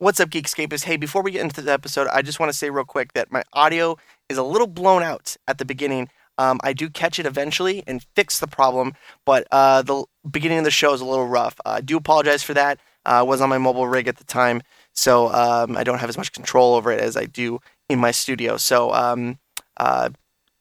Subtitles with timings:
[0.00, 0.84] What's up, Geekscapists?
[0.84, 3.30] Hey, before we get into the episode, I just want to say real quick that
[3.30, 3.98] my audio
[4.30, 6.08] is a little blown out at the beginning.
[6.38, 8.94] Um, I do catch it eventually and fix the problem,
[9.26, 11.60] but uh, the beginning of the show is a little rough.
[11.66, 12.78] Uh, I do apologize for that.
[13.04, 14.62] Uh, I was on my mobile rig at the time,
[14.94, 17.60] so um, I don't have as much control over it as I do
[17.90, 18.56] in my studio.
[18.56, 19.38] So um,
[19.76, 20.08] uh,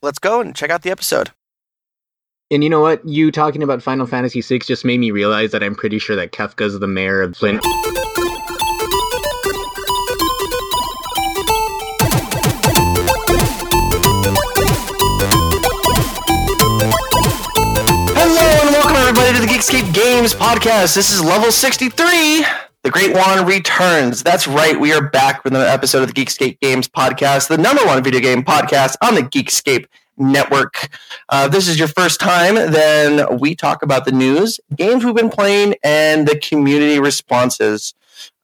[0.02, 1.32] let's go and check out the episode.
[2.52, 3.08] And you know what?
[3.08, 6.34] You talking about Final Fantasy VI just made me realize that I'm pretty sure that
[6.34, 7.64] Kefka's the mayor of Flint.
[19.60, 20.96] Geekscape Games podcast.
[20.96, 22.46] This is level 63.
[22.84, 24.24] The Great One returns.
[24.24, 24.80] That's right.
[24.80, 28.22] We are back with another episode of the Geekscape Games podcast, the number one video
[28.22, 30.88] game podcast on the Geekscape network.
[31.28, 35.30] Uh, this is your first time, then we talk about the news, games we've been
[35.30, 37.94] playing, and the community responses.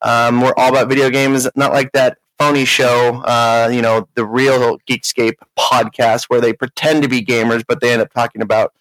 [0.02, 4.26] Um, we're all about video games, not like that phony show, uh, you know, the
[4.26, 8.74] real Geekscape podcast where they pretend to be gamers, but they end up talking about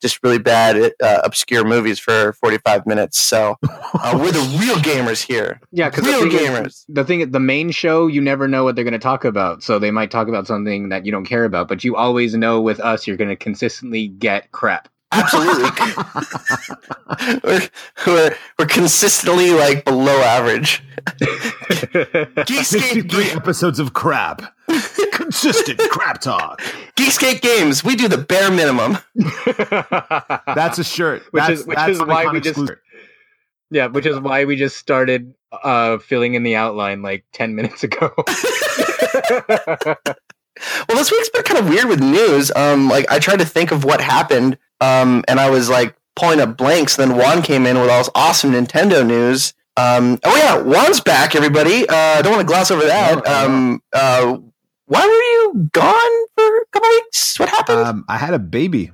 [0.00, 3.18] just really bad, uh, obscure movies for 45 minutes.
[3.18, 5.60] So uh, we're the real gamers here.
[5.72, 6.66] Yeah, because real the thing gamers.
[6.66, 9.62] Is, the thing, the main show, you never know what they're going to talk about.
[9.62, 12.60] So they might talk about something that you don't care about, but you always know
[12.60, 14.88] with us, you're going to consistently get crap.
[15.12, 15.70] Absolutely.
[17.44, 17.68] we're,
[18.06, 20.84] we're, we're consistently like below average.
[21.20, 24.54] Geekscape, 63 episodes of crap.
[25.12, 26.60] Consistent crap talk.
[26.96, 28.98] Geekscape Games, we do the bare minimum.
[30.54, 31.22] That's a shirt.
[31.32, 32.78] Which That's- is- which that's is why we just- exclusive.
[33.70, 37.82] yeah, which is why we just started uh, filling in the outline like 10 minutes
[37.84, 38.12] ago.
[40.88, 42.52] Well, this week's been kind of weird with news.
[42.54, 46.38] Um, like I tried to think of what happened, um, and I was like pulling
[46.38, 46.96] up blanks.
[46.96, 49.54] Then Juan came in with all this awesome Nintendo news.
[49.78, 51.88] Um, oh yeah, Juan's back, everybody.
[51.88, 53.24] Uh, I don't want to gloss over that.
[53.24, 53.46] No, no.
[53.46, 54.38] Um, uh,
[54.90, 57.38] why were you gone for a couple weeks?
[57.38, 57.78] What happened?
[57.78, 58.90] Um, I had a baby.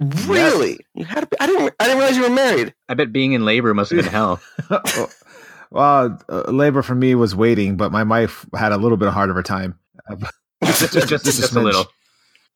[0.00, 0.78] really?
[0.94, 1.24] You had?
[1.24, 1.74] A, I didn't.
[1.78, 2.74] I didn't realize you were married.
[2.88, 4.40] I bet being in labor must have been hell.
[5.70, 9.28] well, uh, labor for me was waiting, but my wife had a little bit hard
[9.28, 9.78] of a time.
[10.64, 11.84] Just, just, just, Just a a little.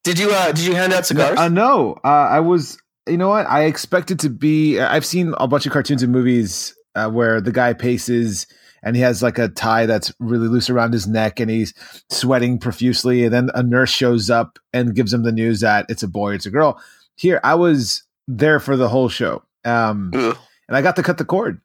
[0.02, 0.30] Did you?
[0.30, 1.38] Uh, did you hand out cigars?
[1.38, 2.78] Uh, no, uh, I was.
[3.06, 3.46] You know what?
[3.46, 4.80] I expected to be.
[4.80, 8.46] I've seen a bunch of cartoons and movies uh, where the guy paces
[8.84, 11.74] and he has like a tie that's really loose around his neck and he's
[12.10, 16.02] sweating profusely, and then a nurse shows up and gives him the news that it's
[16.02, 16.80] a boy, it's a girl.
[17.16, 21.24] Here, I was there for the whole show, um, and I got to cut the
[21.24, 21.60] cord.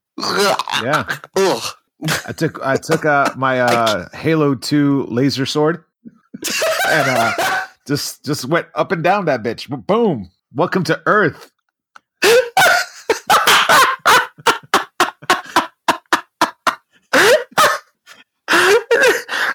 [0.81, 1.63] Yeah, Ugh.
[2.25, 5.83] I took I took uh, my uh, Halo Two laser sword
[6.89, 7.31] and uh,
[7.87, 9.67] just just went up and down that bitch.
[9.85, 10.29] Boom!
[10.53, 11.51] Welcome to Earth.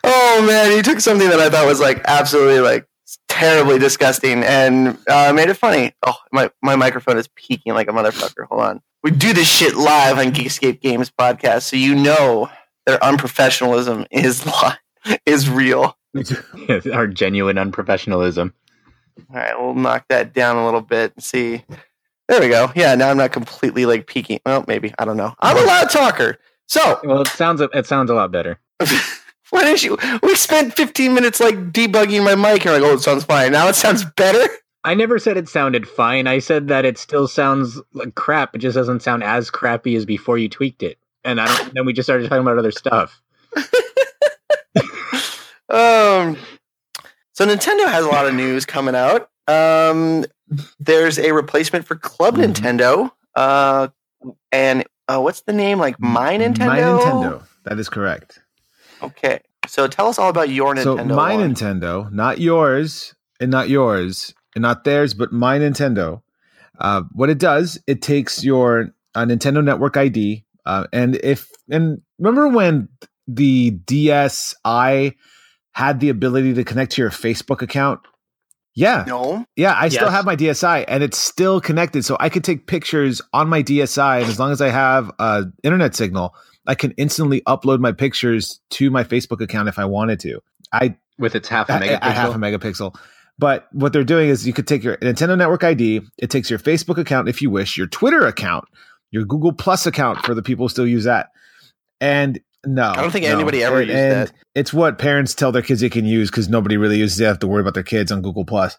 [0.05, 2.87] oh man, he took something that I thought was like absolutely like
[3.29, 5.93] terribly disgusting and uh, made it funny.
[6.07, 8.47] Oh, my my microphone is peaking like a motherfucker.
[8.49, 8.83] Hold on.
[9.03, 12.49] We do this shit live on Geekscape Games podcast, so you know
[12.87, 14.47] their unprofessionalism is
[15.07, 15.99] li- is real.
[16.93, 18.53] Our genuine unprofessionalism.
[19.31, 21.65] All right, we'll knock that down a little bit and see.
[22.29, 22.73] There we go.
[22.75, 24.41] Yeah, now I'm not completely like peaking.
[24.47, 25.35] Well, maybe I don't know.
[25.41, 26.39] I'm a loud talker.
[26.67, 28.59] So Well, it sounds it sounds a lot better.
[29.51, 29.99] Why didn't you?
[30.23, 32.65] We spent 15 minutes like debugging my mic.
[32.65, 33.53] You're like, oh, it sounds fine.
[33.53, 34.49] Now it sounds better.
[34.85, 36.27] I never said it sounded fine.
[36.27, 38.55] I said that it still sounds like crap.
[38.55, 40.99] It just doesn't sound as crappy as before you tweaked it.
[41.25, 41.73] And I don't.
[41.75, 43.21] then we just started talking about other stuff.
[45.71, 46.37] Um,
[47.33, 49.31] so Nintendo has a lot of news coming out.
[49.49, 50.25] Um,
[50.79, 52.53] there's a replacement for Club Mhm.
[52.53, 53.11] Nintendo.
[53.35, 53.89] Uh,
[54.53, 55.79] and uh, what's the name?
[55.79, 56.67] Like My Nintendo.
[56.67, 57.43] My Nintendo.
[57.65, 58.41] That is correct.
[59.05, 59.41] Okay.
[59.67, 60.83] So tell us all about your Nintendo.
[60.83, 61.17] So Nintendo.
[61.17, 61.55] my Juan.
[61.55, 66.21] Nintendo, not yours, and not yours, and not theirs, but my Nintendo.
[66.79, 72.01] Uh, what it does, it takes your uh, Nintendo Network ID, uh, and if and
[72.19, 72.89] remember when
[73.27, 75.15] the DSi
[75.73, 78.01] had the ability to connect to your Facebook account?
[78.77, 79.45] Yeah, No.
[79.55, 83.23] yeah, I still have my DSi, and it's still connected, so I could take pictures
[83.33, 86.35] on my DSi, and as long as I have a internet signal,
[86.67, 90.41] I can instantly upload my pictures to my Facebook account if I wanted to.
[90.73, 91.93] I With its half a at, megapixel.
[92.03, 92.97] at half a megapixel.
[93.39, 96.59] But what they're doing is you could take your Nintendo Network ID, it takes your
[96.59, 98.65] Facebook account if you wish, your Twitter account,
[99.11, 101.31] your Google Plus account for the people who still use that.
[102.01, 103.33] And no, I don't think no.
[103.35, 104.33] anybody ever And- used and that.
[104.55, 107.23] It's what parents tell their kids they can use because nobody really uses it.
[107.25, 108.77] They have to worry about their kids on Google Plus.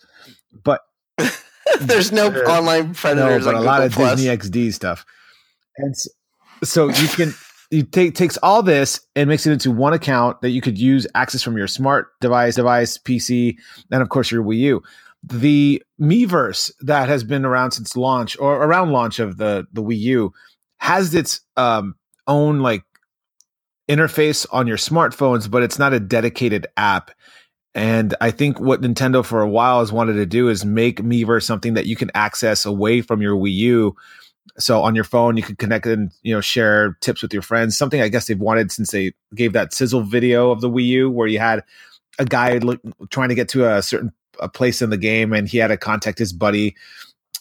[0.64, 0.82] But
[1.82, 4.16] There's no online no, predators but on a lot of Plus.
[4.22, 5.06] Disney XD stuff.
[5.78, 6.10] And so,
[6.64, 7.34] so you can
[7.72, 11.08] you take takes all this and makes it into one account that you could use
[11.16, 13.58] access from your smart device, device, PC,
[13.92, 14.84] and of course your Wii U.
[15.24, 19.98] The Miiverse that has been around since launch or around launch of the the Wii
[20.00, 20.34] U
[20.78, 21.96] has its um,
[22.28, 22.84] own like
[23.90, 27.12] interface on your smartphones, but it's not a dedicated app.
[27.74, 31.44] And I think what Nintendo for a while has wanted to do is make Miiverse
[31.44, 33.96] something that you can access away from your Wii U.
[34.58, 37.78] So on your phone, you can connect and you know share tips with your friends.
[37.78, 41.12] Something I guess they've wanted since they gave that sizzle video of the Wii U,
[41.12, 41.64] where you had
[42.20, 45.48] a guy look, trying to get to a certain a place in the game, and
[45.48, 46.76] he had to contact his buddy.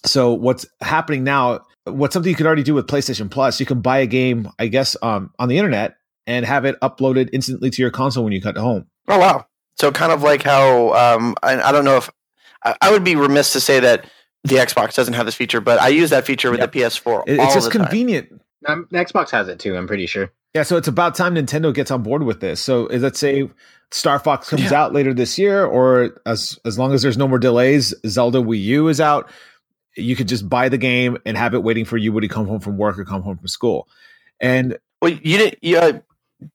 [0.05, 1.61] So what's happening now?
[1.85, 3.61] What's something you could already do with PlayStation Plus?
[3.61, 5.97] You can buy a game, I guess, um, on the internet
[6.27, 8.87] and have it uploaded instantly to your console when you cut home.
[9.09, 9.47] Oh wow!
[9.77, 12.11] So kind of like how um, I, I don't know if
[12.65, 14.07] I, I would be remiss to say that
[14.45, 16.73] the Xbox doesn't have this feature, but I use that feature with Yep.
[16.73, 17.25] the PS4.
[17.27, 17.87] It- all it's just the time.
[17.89, 18.41] convenient.
[18.67, 19.77] Um, Xbox has it too.
[19.77, 20.31] I'm pretty sure.
[20.55, 22.61] Yeah, so it's about time Nintendo gets on board with this.
[22.61, 23.51] So let's say
[23.91, 24.83] Star Fox comes Yeah.
[24.83, 28.63] out later this year, or as as long as there's no more delays, Zelda Wii
[28.63, 29.29] U is out.
[29.97, 32.47] You could just buy the game and have it waiting for you when you come
[32.47, 33.89] home from work or come home from school.
[34.41, 35.59] And Well, you didn't.
[35.63, 35.93] You, uh,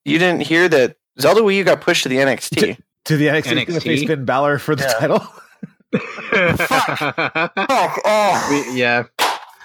[0.05, 2.77] you didn't hear that Zelda Wii U got pushed to the NXT.
[3.05, 3.67] to the NXT, NXT?
[3.67, 4.93] gonna face Finn Balor for the Yeah.
[4.93, 5.27] title.
[5.93, 7.47] oh,
[8.05, 8.47] oh.
[8.71, 9.03] We- yeah,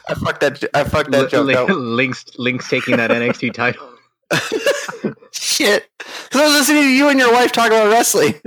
[0.09, 0.65] I fucked that.
[0.75, 1.47] I fucked that joke.
[1.47, 1.69] Li- up.
[1.71, 3.89] Link's Link's taking that NXT title.
[5.33, 5.89] Shit.
[5.99, 8.35] Because I was listening to you and your wife talk about wrestling.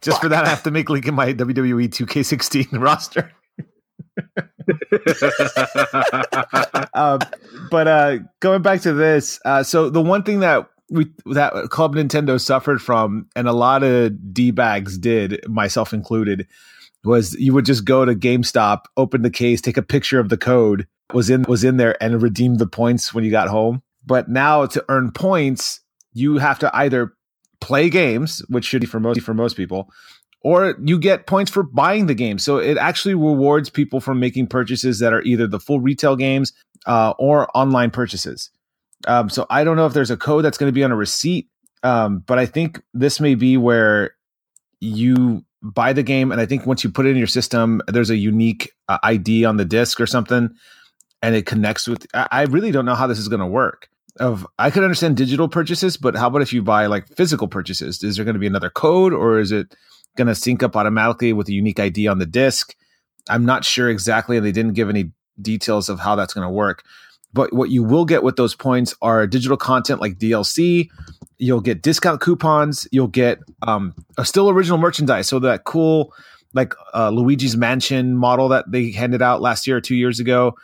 [0.00, 3.30] Just for that, I have to make link in my WWE 2K16 roster.
[6.94, 7.18] uh,
[7.70, 11.94] but uh, going back to this, uh, so the one thing that we that Club
[11.94, 16.46] Nintendo suffered from, and a lot of d bags did, myself included,
[17.04, 20.36] was you would just go to GameStop, open the case, take a picture of the
[20.36, 23.82] code was in was in there, and redeem the points when you got home.
[24.04, 25.80] But now to earn points,
[26.12, 27.14] you have to either
[27.60, 29.90] play games, which should be for most for most people,
[30.42, 32.38] or you get points for buying the game.
[32.38, 36.52] So it actually rewards people for making purchases that are either the full retail games
[36.86, 38.50] uh, or online purchases.
[39.06, 40.96] Um, so I don't know if there's a code that's going to be on a
[40.96, 41.48] receipt,
[41.82, 44.14] um, but I think this may be where
[44.80, 48.10] you buy the game, and I think once you put it in your system, there's
[48.10, 50.50] a unique uh, ID on the disc or something,
[51.22, 52.06] and it connects with.
[52.14, 53.88] I, I really don't know how this is going to work.
[54.18, 58.02] Of I could understand digital purchases, but how about if you buy like physical purchases?
[58.02, 59.74] Is there going to be another code, or is it
[60.16, 62.74] going to sync up automatically with a unique ID on the disc?
[63.28, 66.52] I'm not sure exactly, and they didn't give any details of how that's going to
[66.52, 66.82] work.
[67.32, 70.88] But what you will get with those points are digital content like DLC.
[71.38, 72.88] You'll get discount coupons.
[72.90, 73.94] You'll get um,
[74.24, 75.28] still original merchandise.
[75.28, 76.12] So that cool,
[76.54, 80.54] like uh, Luigi's Mansion model that they handed out last year or two years ago,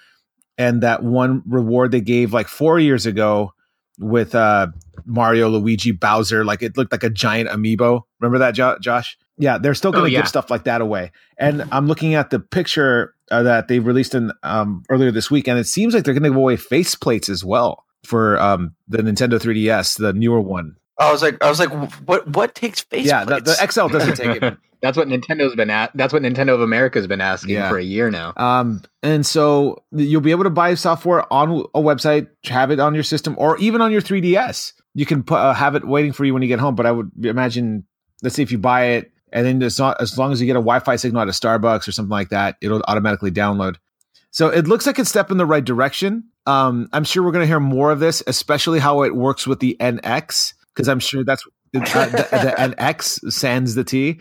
[0.58, 3.52] and that one reward they gave like four years ago
[3.98, 4.66] with uh,
[5.06, 6.44] Mario, Luigi, Bowser.
[6.44, 8.02] Like it looked like a giant amiibo.
[8.20, 9.16] Remember that, jo- Josh?
[9.38, 10.20] Yeah, they're still going to Oh, yeah.
[10.20, 11.12] give stuff like that away.
[11.38, 15.48] And I'm looking at the picture uh, that they released in um, earlier this week,
[15.48, 18.98] and it seems like they're going to give away faceplates as well for um, the
[18.98, 20.76] Nintendo 3DS, the newer one.
[20.98, 21.70] I was like, I was like,
[22.06, 22.26] what?
[22.28, 23.06] What takes face?
[23.06, 23.74] yeah, the, the plates?
[23.74, 24.56] XL doesn't take it.
[24.82, 25.90] that's what Nintendo's been at.
[25.94, 27.68] That's what Nintendo of America's been asking Yeah.
[27.68, 28.32] for a year now.
[28.36, 32.94] Um, and so you'll be able to buy software on a website, have it on
[32.94, 34.72] your system, or even on your 3DS.
[34.94, 36.74] You can put, uh, have it waiting for you when you get home.
[36.76, 37.84] But I would imagine,
[38.22, 40.60] let's say if you buy it, and then not, as long as you get a
[40.60, 43.76] Wi-Fi signal at a Starbucks or something like that, it'll automatically download.
[44.30, 46.24] So it looks like it's step in the right direction.
[46.46, 49.60] Um, I'm sure we're going to hear more of this, especially how it works with
[49.60, 54.20] the NX, because I'm sure that's uh, the, the NX sans the T.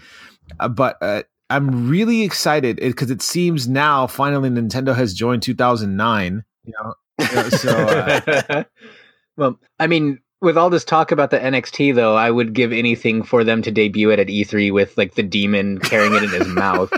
[0.60, 6.44] Uh, but uh, I'm really excited because it seems now finally Nintendo has joined 2009.
[6.64, 8.64] You know, you know, so uh,
[9.38, 13.24] well, I mean, with all this talk about the NXT, though, I would give anything
[13.24, 16.48] for them to debut it at E3 with like the demon carrying it in his
[16.56, 16.92] mouth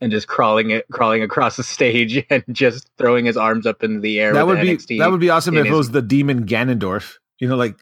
[0.00, 4.00] and just crawling it, crawling across the stage and just throwing his arms up in
[4.00, 4.32] the air.
[4.34, 6.02] that with would the be NXT that would be awesome in if it was the
[6.02, 7.14] demon Ganondorf.
[7.38, 7.76] You know, like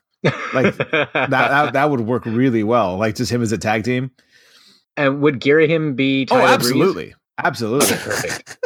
[0.54, 2.96] like that, that that would work really well.
[2.96, 4.10] Like just him as a tag team.
[4.96, 6.26] and would Girahim be?
[6.30, 6.66] Oh, Tyler Breeze?
[6.70, 8.58] absolutely, absolutely, perfect.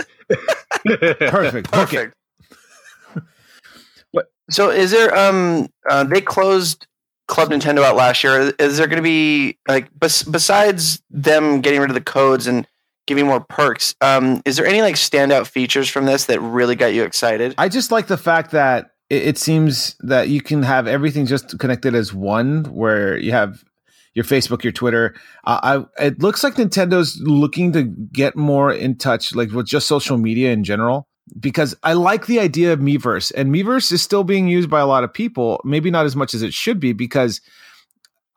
[0.85, 1.73] perfect.
[1.73, 2.15] Perfect.
[4.51, 5.17] So is there?
[5.17, 6.87] Um, uh, they closed
[7.29, 8.55] Club Nintendo out last year.
[8.59, 12.67] Is there going to be like bes- besides them getting rid of the codes and
[13.07, 13.95] giving more perks?
[14.01, 17.55] Um, is there any like standout features from this that really got you excited?
[17.59, 21.59] I just like the fact that it, it seems that you can have everything just
[21.59, 23.65] connected as one, where you have
[24.15, 25.15] your Facebook, your Twitter.
[25.45, 29.87] Uh, I, it looks like Nintendo's looking to get more in touch, like with just
[29.87, 31.09] social media in general.
[31.39, 34.87] Because I like the idea of Miiverse, and Miiverse is still being used by a
[34.87, 35.61] lot of people.
[35.65, 37.41] Maybe not as much as it should be because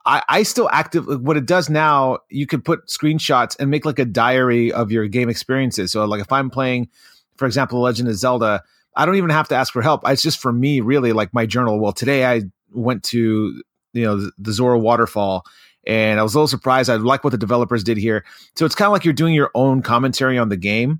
[0.05, 2.19] I, I still active what it does now.
[2.29, 5.91] You could put screenshots and make like a diary of your game experiences.
[5.91, 6.89] So, like if I'm playing,
[7.37, 8.63] for example, Legend of Zelda,
[8.95, 10.01] I don't even have to ask for help.
[10.07, 11.79] It's just for me, really, like my journal.
[11.79, 13.61] Well, today I went to
[13.93, 15.45] you know the Zora waterfall
[15.87, 16.89] and I was a little surprised.
[16.89, 18.25] I like what the developers did here.
[18.55, 20.99] So it's kind of like you're doing your own commentary on the game,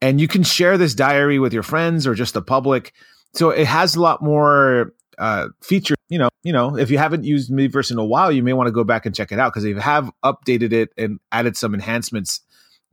[0.00, 2.92] and you can share this diary with your friends or just the public.
[3.34, 5.94] So it has a lot more uh, feature.
[6.08, 8.68] You know, you know, if you haven't used Miiverse in a while, you may want
[8.68, 11.74] to go back and check it out because they have updated it and added some
[11.74, 12.40] enhancements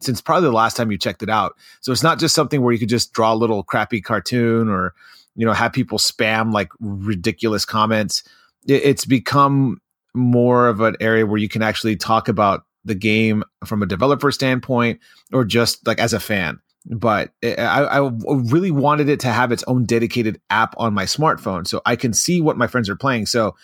[0.02, 1.56] since probably the last time you checked it out.
[1.82, 4.94] So it's not just something where you could just draw a little crappy cartoon or
[5.36, 8.24] you know have people spam like ridiculous comments.
[8.68, 9.80] It's become
[10.14, 14.32] more of an area where you can actually talk about the game from a developer
[14.32, 15.00] standpoint
[15.32, 16.60] or just like as a fan.
[16.86, 21.66] But I, I really wanted it to have its own dedicated app on my smartphone
[21.66, 23.26] so I can see what my friends are playing.
[23.26, 23.56] So,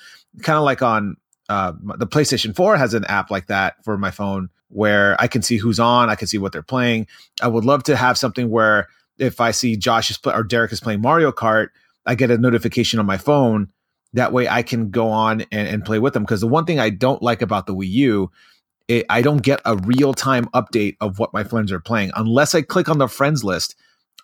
[0.41, 1.17] kind of like on
[1.49, 5.41] uh, the PlayStation 4 has an app like that for my phone where I can
[5.41, 7.07] see who's on, I can see what they're playing.
[7.41, 8.87] I would love to have something where
[9.19, 11.67] if I see Josh is play- or Derek is playing Mario Kart,
[12.05, 13.69] I get a notification on my phone
[14.13, 16.23] that way I can go on and, and play with them.
[16.23, 18.31] Because the one thing I don't like about the Wii U,
[18.91, 22.53] it, I don't get a real time update of what my friends are playing unless
[22.53, 23.75] I click on the friends list.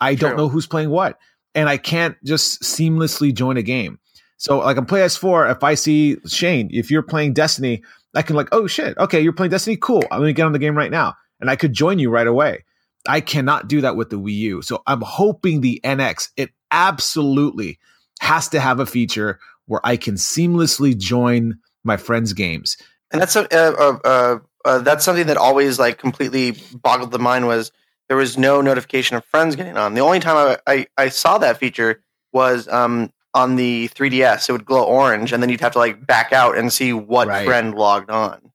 [0.01, 0.27] I True.
[0.27, 1.17] don't know who's playing what,
[1.55, 3.99] and I can't just seamlessly join a game.
[4.35, 5.51] So, like, I'm playing S4.
[5.55, 7.81] If I see Shane, if you're playing Destiny,
[8.13, 10.03] I can like, oh shit, okay, you're playing Destiny, cool.
[10.11, 12.65] I'm gonna get on the game right now, and I could join you right away.
[13.07, 14.61] I cannot do that with the Wii U.
[14.61, 17.79] So I'm hoping the NX it absolutely
[18.19, 22.75] has to have a feature where I can seamlessly join my friends' games.
[23.11, 27.47] And that's a, uh, uh, uh, that's something that always like completely boggled the mind
[27.47, 27.71] was
[28.07, 29.93] there was no notification of friends getting on.
[29.93, 32.01] The only time I, I, I saw that feature
[32.33, 34.49] was um, on the 3DS.
[34.49, 37.27] It would glow orange, and then you'd have to like back out and see what
[37.27, 37.45] right.
[37.45, 38.51] friend logged on.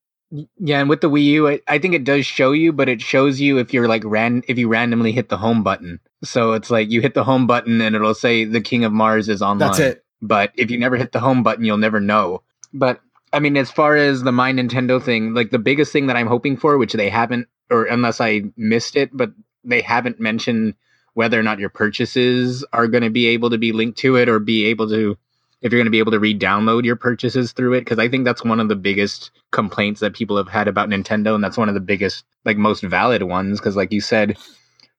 [0.59, 3.03] Yeah, and with the Wii U, I, I, think it does show you, but it
[3.03, 6.01] shows you if you're like ran if you randomly hit the home button.
[6.25, 9.29] So it's like you hit the home button and it'll say the King of Mars
[9.29, 9.69] is online.
[9.69, 10.05] That's it.
[10.23, 12.43] But if you never hit the home button, you'll never know.
[12.73, 13.01] But
[13.33, 16.27] I mean, as far as the My Nintendo thing, like the biggest thing that I'm
[16.27, 19.33] hoping for, which they haven't, or unless I missed it, but
[19.65, 20.75] they haven't mentioned
[21.15, 24.29] whether or not your purchases are going to be able to be linked to it
[24.29, 25.17] or be able to,
[25.61, 27.81] if you're going to be able to re-download your purchases through it.
[27.81, 31.35] Because I think that's one of the biggest complaints that people have had about Nintendo,
[31.35, 33.61] and that's one of the biggest, like most valid ones.
[33.61, 34.37] Because like you said,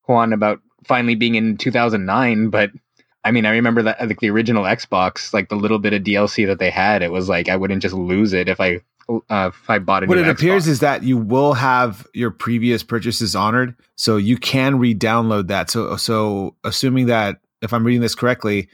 [0.07, 2.71] Juan, about finally being in 2009, but
[3.23, 6.45] I mean, I remember that like the original Xbox, like the little bit of DLC
[6.47, 9.69] that they had, it was like I wouldn't just lose it if I uh, if
[9.69, 10.09] I bought it.
[10.09, 10.31] What it Xbox.
[10.31, 15.69] appears is that you will have your previous purchases honored, so you can re-download that.
[15.69, 18.69] So, so assuming that if I'm reading this correctly,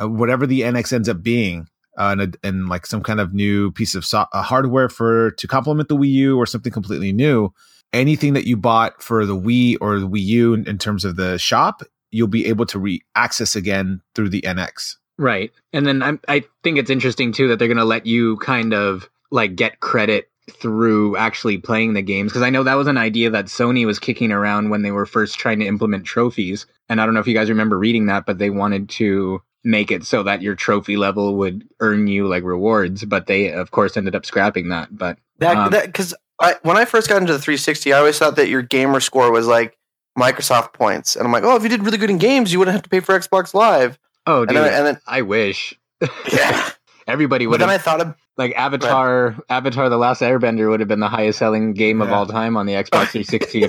[0.00, 1.66] uh, whatever the NX ends up being,
[1.98, 5.48] uh, and, and like some kind of new piece of so- uh, hardware for to
[5.48, 7.52] complement the Wii U or something completely new,
[7.92, 11.16] anything that you bought for the Wii or the Wii U in, in terms of
[11.16, 14.96] the shop you'll be able to re-access again through the NX.
[15.18, 15.52] Right.
[15.72, 18.72] And then I'm, I think it's interesting too that they're going to let you kind
[18.72, 22.96] of like get credit through actually playing the games because I know that was an
[22.96, 26.66] idea that Sony was kicking around when they were first trying to implement trophies.
[26.88, 29.90] And I don't know if you guys remember reading that, but they wanted to make
[29.90, 33.96] it so that your trophy level would earn you like rewards, but they of course
[33.96, 34.88] ended up scrapping that.
[34.96, 36.14] But that um, because
[36.62, 39.46] when I first got into the 360, I always thought that your gamer score was
[39.46, 39.76] like
[40.20, 41.16] Microsoft points.
[41.16, 42.88] And I'm like, oh, if you did really good in games, you wouldn't have to
[42.88, 43.98] pay for Xbox Live.
[44.26, 45.74] Oh, dude, and then, and then I wish.
[46.32, 46.70] Yeah.
[47.06, 47.58] Everybody would.
[47.58, 49.32] But then I thought of like Avatar.
[49.32, 52.06] But, Avatar: The Last Airbender would have been the highest selling game yeah.
[52.06, 53.66] of all time on the Xbox 360.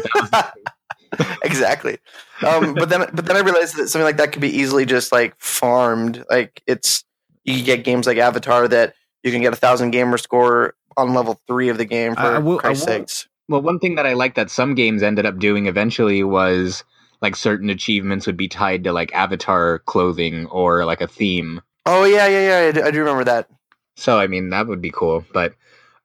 [1.43, 1.97] exactly.
[2.45, 5.11] Um, but then, but then I realized that something like that could be easily just
[5.11, 6.23] like farmed.
[6.29, 7.03] Like it's
[7.43, 8.93] you get games like Avatar that
[9.23, 12.37] you can get a thousand gamer score on level three of the game for I
[12.37, 13.27] will, Christ's sakes.
[13.51, 16.83] Well, one thing that I like that some games ended up doing eventually was
[17.21, 21.61] like certain achievements would be tied to like avatar clothing or like a theme.
[21.85, 22.67] Oh yeah, yeah, yeah.
[22.67, 23.49] I do, I do remember that.
[23.95, 25.53] So I mean, that would be cool, but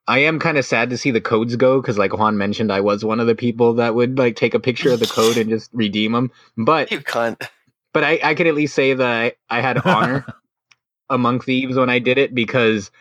[0.07, 2.79] I am kind of sad to see the codes go because, like Juan mentioned, I
[2.79, 5.49] was one of the people that would like take a picture of the code and
[5.49, 6.31] just redeem them.
[6.57, 7.47] But you cunt.
[7.93, 10.25] But I, I can at least say that I, I had honor
[11.09, 12.91] among thieves when I did it because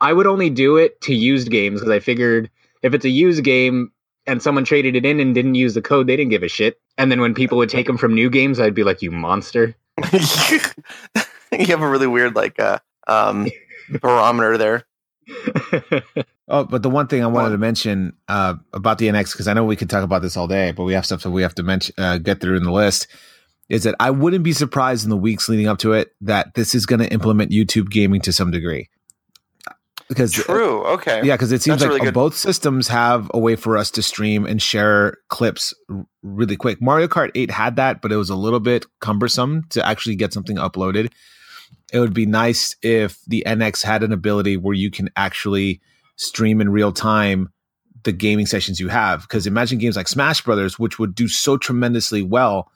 [0.00, 2.50] I would only do it to used games because I figured
[2.82, 3.92] if it's a used game,
[4.26, 6.80] and someone traded it in and didn't use the code, they didn't give a shit.
[6.98, 9.74] And then when people would take them from new games, I'd be like, "You monster!"
[10.12, 13.48] you have a really weird like uh, um,
[14.00, 14.84] barometer there.
[16.48, 19.54] oh, but the one thing I wanted to mention uh, about the NX because I
[19.54, 21.54] know we could talk about this all day, but we have stuff that we have
[21.56, 23.08] to mention uh, get through in the list.
[23.68, 26.74] is that I wouldn't be surprised in the weeks leading up to it that this
[26.74, 28.88] is going to implement YouTube gaming to some degree.
[30.08, 30.84] Because True.
[30.84, 31.20] Okay.
[31.24, 34.02] yeah, because it seems That's like really both systems have a way for us to
[34.02, 36.80] stream and share clips r- really quick.
[36.80, 40.32] Mario Kart 8 had that, but it was a little bit cumbersome to actually get
[40.32, 41.10] something uploaded.
[41.92, 45.80] It would be nice if the NX had an ability where you can actually
[46.16, 47.50] stream in real time
[48.04, 49.22] the gaming sessions you have.
[49.22, 52.70] Because imagine games like Smash Brothers, which would do so tremendously well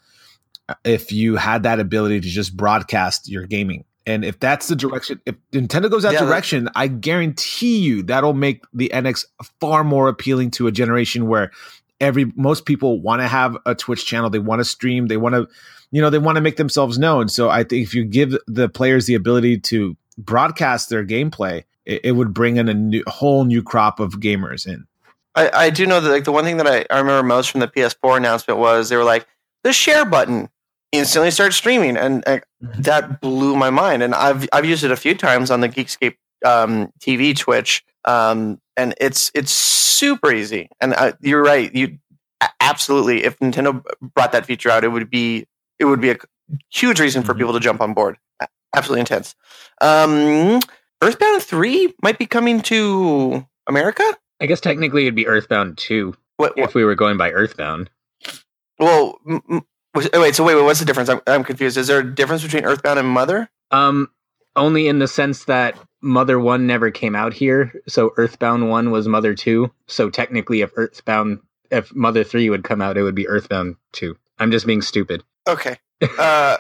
[0.69, 3.85] uh, if you had that ability to just broadcast your gaming.
[4.11, 8.35] And if that's the direction, if Nintendo goes that Yeah, direction, I guarantee you that'll
[8.35, 9.25] make the NX
[9.61, 11.52] far more appealing to a generation where
[12.00, 15.35] every most people want to have a Twitch channel, they want to stream, they want
[15.37, 15.49] to,
[15.93, 17.29] you know, they want to make themselves known.
[17.29, 22.00] So I think if you give the players the ability to broadcast their gameplay, it,
[22.05, 24.87] it would bring in a new, whole new crop of gamers in.
[25.37, 27.61] I, I do know that like the one thing that I, I remember most from
[27.61, 29.26] the PS4 announcement was they were like
[29.62, 30.49] the share button
[30.93, 32.83] instantly start streaming, and uh, Mhm.
[32.85, 34.03] that blew my mind.
[34.03, 38.61] And I've I've used it a few times on the Geekscape um, TV Twitch, um,
[38.77, 40.69] and it's it's super easy.
[40.81, 41.99] And uh, you're right, you
[42.61, 43.25] absolutely.
[43.25, 43.83] If Nintendo
[44.15, 45.47] brought that feature out, it would be
[45.79, 46.17] it would be a
[46.73, 47.39] huge reason for Mhm.
[47.39, 48.17] people to jump on board.
[48.75, 49.35] Absolutely intense.
[49.81, 50.61] Um,
[51.03, 54.05] Earthbound three might be coming to America.
[54.41, 57.91] I guess technically it'd be Earthbound 2 What, what if we were going by Earthbound.
[58.79, 59.63] Well, m-
[59.95, 60.35] oh, wait.
[60.35, 60.65] So wait, wait.
[60.65, 61.09] What's the difference?
[61.09, 61.77] I'm, I'm confused.
[61.77, 63.49] Is there a difference between Earthbound and Mother?
[63.71, 64.09] Um,
[64.57, 69.07] only in the sense that Mother 1 never came out here, so Earthbound 1 was
[69.07, 69.71] Mother 2.
[69.87, 74.17] So technically, if Earthbound, if Mother 3 would come out, it would be Earthbound 2.
[74.39, 75.23] I'm just being stupid.
[75.47, 75.77] Okay.
[76.19, 76.57] Uh,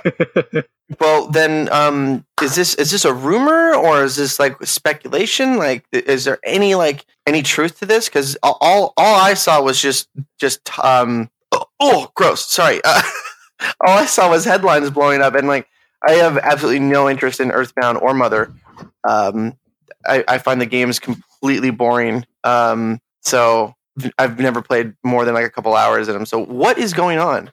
[1.00, 5.56] well, then, um, is this is this a rumor or is this like speculation?
[5.56, 8.08] Like, is there any like any truth to this?
[8.08, 10.08] Because all, all all I saw was just
[10.38, 11.30] just um.
[11.80, 12.46] Oh, gross.
[12.46, 12.80] Sorry.
[12.84, 13.02] Uh,
[13.86, 15.66] all I saw was headlines blowing up, and like
[16.06, 18.52] I have absolutely no interest in Earthbound or Mother.
[19.08, 19.54] Um,
[20.06, 22.24] I, I find the games completely boring.
[22.44, 23.74] Um, so
[24.18, 26.26] I've never played more than like a couple hours in them.
[26.26, 27.50] So what is going on?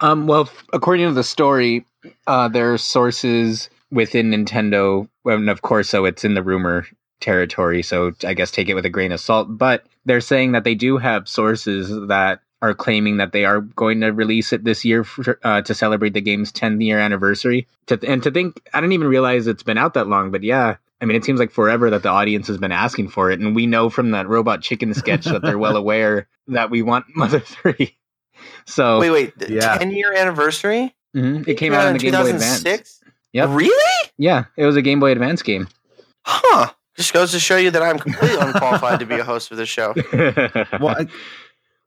[0.00, 1.84] Um, well, according to the story,
[2.26, 6.86] uh, there are sources within Nintendo, and of course, so it's in the rumor
[7.20, 7.82] territory.
[7.82, 9.48] So I guess take it with a grain of salt.
[9.50, 14.00] But they're saying that they do have sources that are claiming that they are going
[14.00, 17.66] to release it this year for, uh, to celebrate the game's 10th year anniversary.
[17.86, 20.30] To, and to think, I didn't even realize it's been out that long.
[20.30, 23.30] But yeah, I mean, it seems like forever that the audience has been asking for
[23.30, 26.82] it, and we know from that Robot Chicken sketch that they're well aware that we
[26.82, 27.96] want Mother Three.
[28.66, 29.76] So Wait, wait, Yeah.
[29.78, 30.94] ten year anniversary?
[31.16, 31.48] Mhm.
[31.48, 32.58] It came out in the Game Boy Advance.
[32.62, 33.00] 2006?
[33.32, 33.48] Yep.
[33.50, 34.10] Really?
[34.16, 35.66] Yeah, it was a Game Boy Advance game.
[36.24, 36.70] Huh.
[36.96, 39.68] Just goes to show you that I'm completely unqualified to be a host for this
[39.68, 39.94] show.
[40.80, 41.06] Well, I,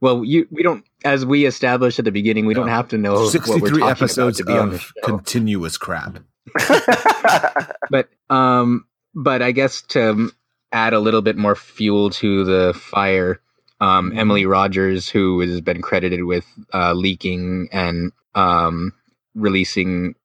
[0.01, 3.13] well, you we don't, as we established at the beginning, we don't have to know
[3.13, 4.91] what we're 63 episodes about to be on of show.
[5.03, 6.17] continuous crap.
[7.89, 10.31] but um, but I guess to
[10.71, 13.41] add a little bit more fuel to the fire,
[13.79, 18.93] um, Emily Rogers, who has been credited with uh, leaking and um,
[19.35, 20.15] releasing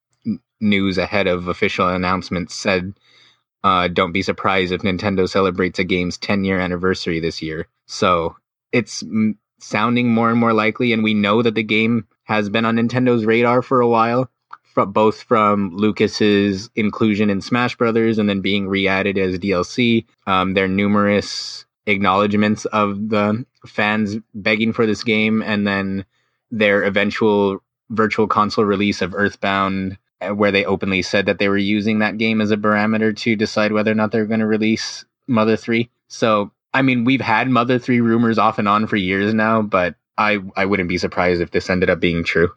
[0.59, 2.93] news ahead of official announcements, said,
[3.63, 8.35] uh, "Don't be surprised if Nintendo celebrates a game's 10 year anniversary this year." So
[8.71, 9.03] it's
[9.59, 13.25] sounding more and more likely, and we know that the game has been on Nintendo's
[13.25, 14.29] radar for a while
[14.77, 20.05] fro- both from Lucas's inclusion in Smash Brothers and then being re-added as DLC.
[20.27, 26.05] Um, there are numerous acknowledgments of the fans begging for this game, and then
[26.51, 31.57] their eventual virtual console release of Earthbound, uh, where they openly said that they were
[31.57, 35.05] using that game as a barometer to decide whether or not they're going to release
[35.27, 35.89] Mother Three.
[36.07, 39.95] So, I mean, we've had Mother Three rumors off and on for years now, but
[40.17, 42.51] I I wouldn't be surprised if this ended up being true.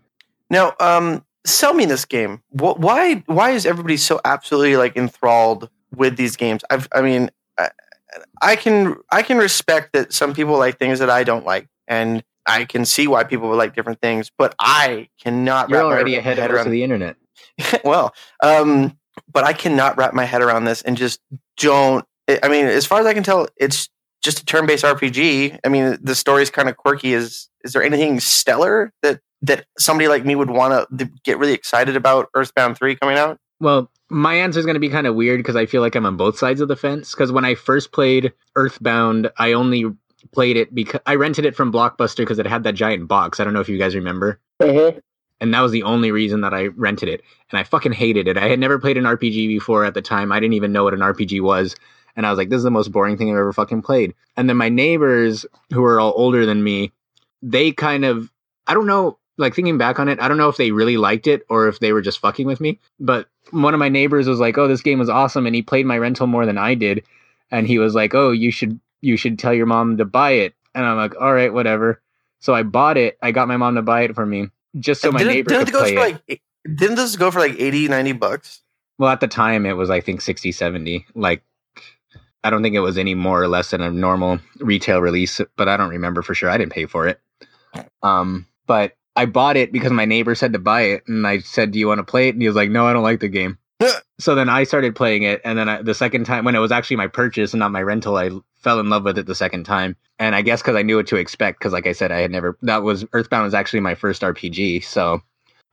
[0.51, 2.43] now, um, sell me this game.
[2.51, 3.23] Why?
[3.27, 6.63] Why is everybody so absolutely like enthralled with these games?
[6.71, 7.71] I've, I mean, I,
[8.43, 12.25] I can I can respect that some people like things that I don't like, and
[12.47, 14.31] I can see why people would like different things.
[14.37, 15.69] But I cannot.
[15.69, 17.17] You're wrap my already ahead head of around of the internet.
[17.85, 18.99] well, um,
[19.33, 21.21] but I cannot wrap my head around this and just
[21.57, 22.05] don't.
[22.43, 23.89] I mean, as far as I can tell, it's
[24.21, 25.59] just a turn-based RPG.
[25.65, 27.15] I mean, the story is kind of quirky.
[27.15, 31.53] Is is there anything stellar that that somebody like me would want to get really
[31.55, 33.39] excited about Earthbound three coming out?
[33.61, 36.07] Well, my answer is going to be kind of weird because I feel like I'm
[36.07, 37.13] on both sides of the fence.
[37.13, 39.87] Because when I first played Earthbound, I only
[40.33, 43.41] played it because I rented it from Blockbuster because it had that giant box.
[43.41, 44.41] I don't know if you guys remember.
[44.61, 44.99] Mm-hmm.
[45.41, 47.23] And that was the only reason that I rented it.
[47.51, 48.37] And I fucking hated it.
[48.37, 50.33] I had never played an RPG before at the time.
[50.33, 51.77] I didn't even know what an RPG was.
[52.17, 54.15] And I was like, this is the most boring thing I've ever fucking played.
[54.37, 56.93] And then my neighbors, who are all older than me,
[57.43, 58.31] they kind of,
[58.67, 61.27] I don't know, like thinking back on it, I don't know if they really liked
[61.27, 62.79] it or if they were just fucking with me.
[62.99, 65.87] But one of my neighbors was like, "Oh, this game was awesome," and he played
[65.87, 67.05] my rental more than I did,
[67.51, 70.55] and he was like, "Oh, you should you should tell your mom to buy it."
[70.75, 72.03] And I'm like, "All right, whatever."
[72.41, 73.17] So I bought it.
[73.23, 75.67] I got my mom to buy it for me just so my didn't, neighbor didn't
[75.67, 75.99] could play it.
[76.29, 76.43] like
[76.75, 78.61] didn't this go for like 80 90 bucks
[78.99, 81.07] Well, at the time it was I think 60 70.
[81.15, 81.43] Like
[82.43, 85.69] I don't think it was any more or less than a normal retail release, but
[85.69, 86.49] I don't remember for sure.
[86.49, 87.21] I didn't pay for it.
[88.03, 91.73] Um, but I bought it because my neighbor said to buy it and I said,
[91.73, 93.29] "Do you want to play it?" And he was like, "No, I don't like the
[93.29, 93.59] game."
[94.19, 96.73] so then I started playing it and then I, the second time when it was
[96.73, 99.65] actually my purchase and not my rental, I fell in love with it the second
[99.65, 99.97] time.
[100.19, 102.31] And I guess cuz I knew what to expect cuz like I said I had
[102.31, 104.85] never that was Earthbound was actually my first RPG.
[104.85, 105.23] So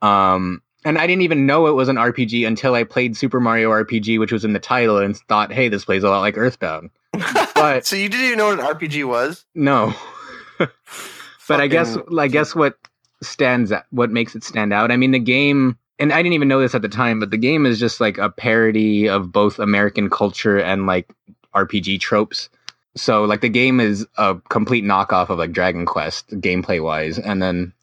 [0.02, 3.70] um and I didn't even know it was an RPG until I played Super Mario
[3.70, 6.88] RPG, which was in the title, and thought, "Hey, this plays a lot like Earthbound."
[7.54, 9.94] But- so you didn't even know what an rpg was No,
[10.58, 12.78] but I guess I guess what
[13.22, 14.90] stands out, what makes it stand out.
[14.90, 17.36] I mean, the game, and I didn't even know this at the time, but the
[17.36, 21.12] game is just like a parody of both American culture and like
[21.54, 22.48] RPG tropes.
[22.96, 27.42] So like the game is a complete knockoff of like Dragon Quest gameplay wise, and
[27.42, 27.74] then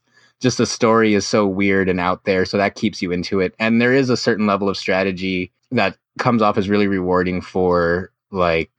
[0.45, 3.55] just the story is so weird and out there, so that keeps you into it.
[3.57, 8.11] And there is a certain level of strategy that comes off as really rewarding for
[8.29, 8.69] like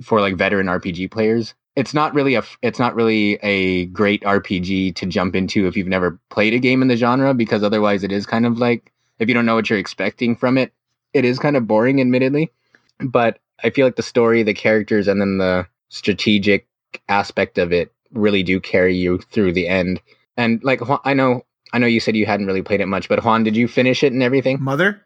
[0.00, 1.54] for like veteran RPG players.
[1.74, 5.88] It's not really a it's not really a great RPG to jump into if you've
[5.88, 9.26] never played a game in the genre because otherwise it is kind of like if
[9.26, 10.72] you don't know what you're expecting from it,
[11.14, 12.52] it is kind of boring admittedly.
[13.00, 16.68] But I feel like the story, the characters and then the strategic
[17.08, 20.00] aspect of it really do carry you through the end.
[20.38, 21.42] And like I know
[21.74, 24.02] I know you said you hadn't really played it much, but Juan, did you finish
[24.02, 24.62] it and everything?
[24.62, 25.04] Mother?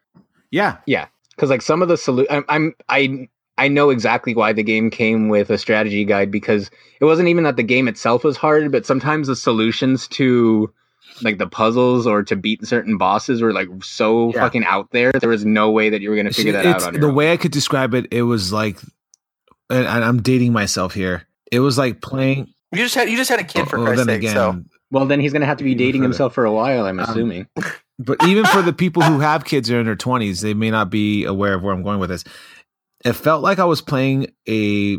[0.52, 0.76] Yeah.
[0.86, 1.06] Yeah.
[1.34, 4.90] because like some of the solu- I'm, I'm I I know exactly why the game
[4.90, 8.70] came with a strategy guide because it wasn't even that the game itself was hard,
[8.70, 10.72] but sometimes the solutions to
[11.22, 14.40] like the puzzles or to beat certain bosses were like so Yeah.
[14.40, 15.12] fucking out there.
[15.12, 17.00] There was no way that you were going to figure that out It's- on your
[17.00, 17.14] the own.
[17.14, 18.78] way I could describe it, it was like,
[19.70, 21.26] and and I'm dating myself here.
[21.50, 22.52] It was like playing.
[22.72, 24.34] you just had you just had a kid for oh, oh christ's then sake again,
[24.34, 26.08] so well, then he's going to have to be Even dating further.
[26.10, 26.86] himself for a while.
[26.86, 27.46] I'm Um, assuming.
[27.98, 30.70] but even for the people who have kids who are in their 20s, they may
[30.70, 32.22] not be aware of where I'm going with this.
[33.04, 34.98] It felt like I was playing a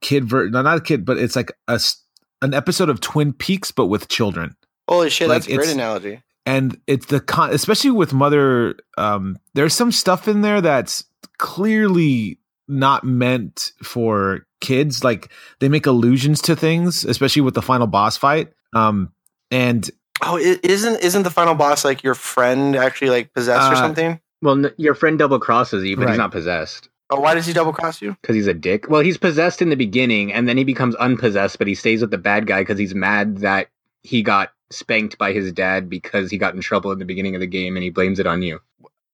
[0.00, 2.02] kid ver no, not a kid, but it's like a s-
[2.40, 4.56] an episode of Twin Peaks, but with children.
[4.88, 9.38] holy shit Like, that's a great analogy and it's the con especially with mother um
[9.54, 11.04] there's some stuff in there that's
[11.38, 15.28] clearly not meant for kids like
[15.60, 19.12] they make allusions to things especially with the final boss fight um
[19.50, 19.90] and
[20.22, 23.76] oh is isn't isn't the final boss like your friend actually like possessed or Uh,
[23.76, 26.10] something Well, n- your friend double crosses you, but Right.
[26.12, 26.88] he's not possessed.
[27.10, 28.88] oh why does he double cross you Because he's a dick.
[28.88, 32.10] Well, he's possessed in the beginning, and then he becomes unpossessed, but he stays with
[32.10, 33.68] the bad guy because he's mad that
[34.02, 37.40] he got spanked by his dad because he got in trouble in the beginning of
[37.40, 38.58] the game, and he blames it on you.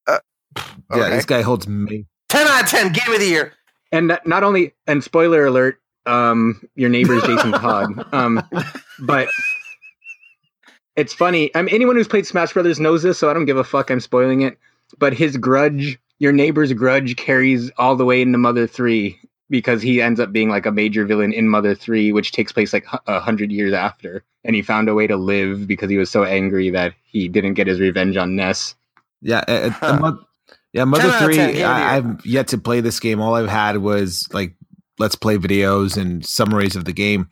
[0.09, 0.19] yeah
[0.93, 1.11] Okay.
[1.11, 3.53] this guy holds me 10 out of 10 game of the year
[3.93, 8.13] And not- not only, and spoiler alert, um, your neighbor's Jason Todd.
[8.13, 8.43] Um,
[9.01, 9.29] but
[10.97, 11.55] it's funny.
[11.55, 13.91] I mean, anyone who's played Smash Brothers knows this, so I don't give a fuck.
[13.91, 14.59] I'm spoiling it.
[14.99, 19.19] But his grudge, your neighbor's grudge, carries all the way into Mother Three
[19.51, 22.73] because he ends up being like a major villain in Mother Three, which takes place
[22.73, 24.25] like a hundred years after.
[24.45, 27.55] And he found a way to live because he was so angry that he didn't
[27.55, 28.75] get his revenge on Ness.
[29.21, 30.13] yeah uh, uh, Huh.
[30.73, 33.35] Yeah mother 10 out of 3 10, I, i've yet to play this game all
[33.35, 34.55] i've had was like
[34.99, 37.29] let's play videos and summaries of the game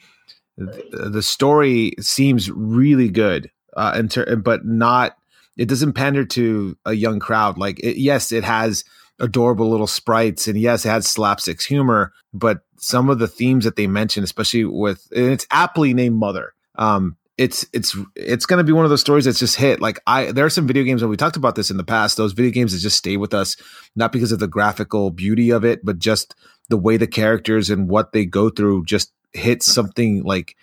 [0.59, 4.01] the, story seems really good uh
[4.37, 5.17] but not
[5.57, 7.59] it doesn't pander to a young crowd.
[7.59, 8.85] Like it, yes it has
[9.19, 13.75] adorable little sprites and yes it has slapstick humor but some of the themes that
[13.75, 18.65] they mention especially with and it's aptly named mother um it's it's it's going to
[18.65, 19.81] be one of those stories that's just hit.
[19.81, 22.19] Like i there are some video games and we talked about this in the past
[22.19, 23.57] those video games that just stay with us
[23.95, 26.35] not because of the graphical beauty of it but just
[26.69, 30.57] the way the characters and what they go through just hits something like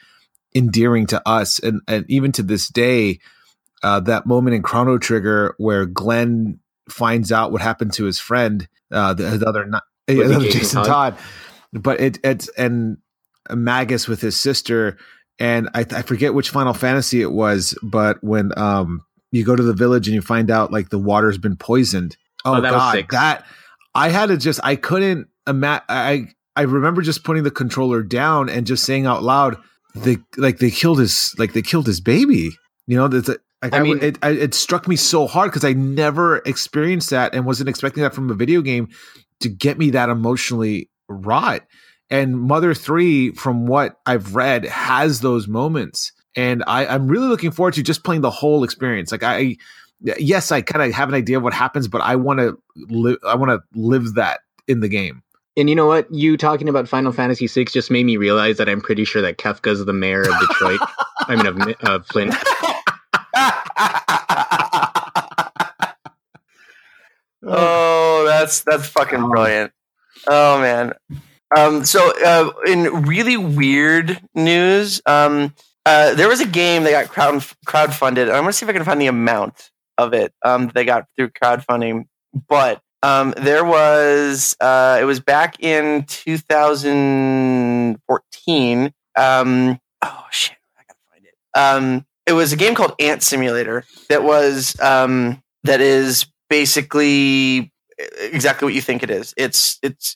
[0.55, 3.19] endearing to us and and even to this day
[3.81, 8.67] uh that moment in chrono trigger where glenn finds out what happened to his friend
[8.91, 10.87] uh the, the other not the other Jason Todd?
[10.87, 11.17] todd
[11.73, 12.97] but it it's and
[13.51, 14.97] magus with his sister
[15.39, 19.63] and I, I forget which final fantasy it was but when um you go to
[19.63, 22.79] the village and you find out like the water's been poisoned oh, Oh, that was
[22.79, 23.15] god six.
[23.15, 23.45] that
[23.95, 28.49] i had to just i couldn't imagine i i remember just putting the controller down
[28.49, 29.57] and just saying out loud
[29.95, 32.51] they like they killed his like they killed his baby
[32.87, 35.49] you know that's a, like I I, mean- it, I, it struck me so hard
[35.51, 38.89] because I never experienced that and wasn't expecting that from a video game
[39.39, 41.61] to get me that emotionally wrought.
[42.09, 46.11] And Mother 3, from what I've read, has those moments.
[46.35, 49.11] and I, I'm really looking forward to just playing the whole experience.
[49.11, 49.55] Like I,
[50.01, 53.17] yes, I kind of have an idea of what happens, but I want to live.
[53.25, 55.22] I want to live that in the game.
[55.55, 56.11] And you know what?
[56.11, 59.37] You talking about Final Fantasy VI just made me realize that I'm pretty sure that
[59.37, 60.79] Kefka's the mayor of Detroit.
[61.27, 62.33] I mean, of, of Flint.
[67.43, 69.71] oh, that's that's fucking brilliant.
[70.27, 70.93] Oh man.
[71.55, 75.53] Um, so uh, in really weird news, um,
[75.85, 77.35] uh, there was a game that got crowd
[77.67, 78.23] crowdfunded.
[78.23, 81.29] I'm gonna see if I can find the amount of it um, they got through
[81.29, 82.05] crowdfunding.
[82.47, 88.93] But um, there was uh, it was back in 2014.
[89.15, 91.35] Um, oh shit, I gotta find it.
[91.53, 97.73] Um, it was a game called Ant Simulator that was um, that is basically
[98.19, 99.33] exactly what you think it is.
[99.35, 100.15] It's it's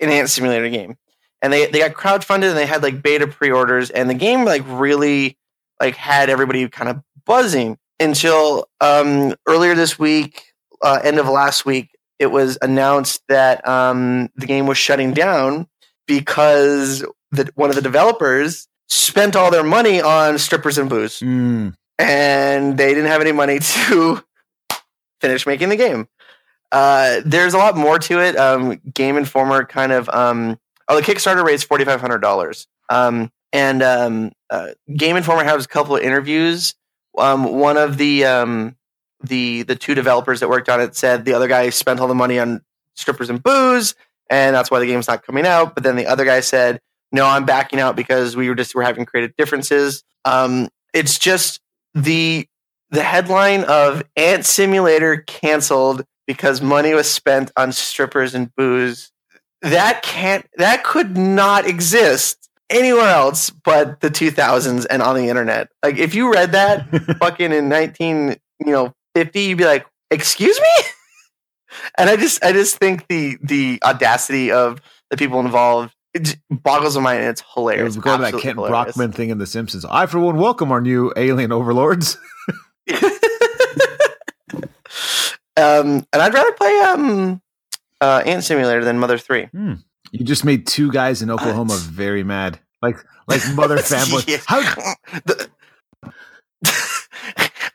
[0.00, 0.96] an ant simulator game,
[1.40, 4.64] and they they got crowdfunded and they had like beta pre-orders, and the game like
[4.66, 5.38] really
[5.80, 10.52] like had everybody kind of buzzing until um, earlier this week,
[10.82, 15.66] uh, end of last week, it was announced that um, the game was shutting down
[16.06, 21.74] because the, one of the developers spent all their money on strippers and booze, Mm.
[21.98, 24.22] and they didn't have any money to
[25.20, 26.08] finish making the game.
[26.70, 28.36] Uh, there's a lot more to it.
[28.36, 32.66] Um, Game Informer kind of um, oh the Kickstarter raised forty five hundred dollars.
[32.90, 36.74] Um, and um, uh, Game Informer has a couple of interviews.
[37.16, 38.76] Um, one of the um,
[39.22, 42.14] the the two developers that worked on it said the other guy spent all the
[42.14, 42.62] money on
[42.94, 43.94] strippers and booze,
[44.30, 45.74] and that's why the game's not coming out.
[45.74, 46.80] But then the other guy said,
[47.12, 51.60] "No, I'm backing out because we were just we're having creative differences." Um, it's just
[51.94, 52.46] the
[52.90, 59.12] the headline of Ant Simulator canceled because money was spent on strippers and booze.
[59.62, 65.70] That can't that could not exist anywhere else but the 2000s and on the internet.
[65.82, 70.58] Like if you read that fucking in 19, you know, 50, you'd be like, "Excuse
[70.60, 70.84] me?"
[71.98, 76.96] and I just I just think the the audacity of the people involved it boggles
[76.96, 77.96] my mind it's It hilarious.
[77.96, 78.70] was going to that Kent hilarious.
[78.96, 79.84] Brockman thing in The Simpsons.
[79.84, 82.16] I, for one, welcome our new alien overlords.
[84.50, 84.64] um,
[85.56, 87.42] and I'd rather play um,
[88.00, 89.48] uh, Ant Simulator than Mother Three.
[89.52, 92.58] You just made two guys in Oklahoma very mad.
[92.80, 94.22] Like like mother family.
[94.26, 94.38] Yeah.
[94.46, 94.60] How
[95.26, 95.48] The-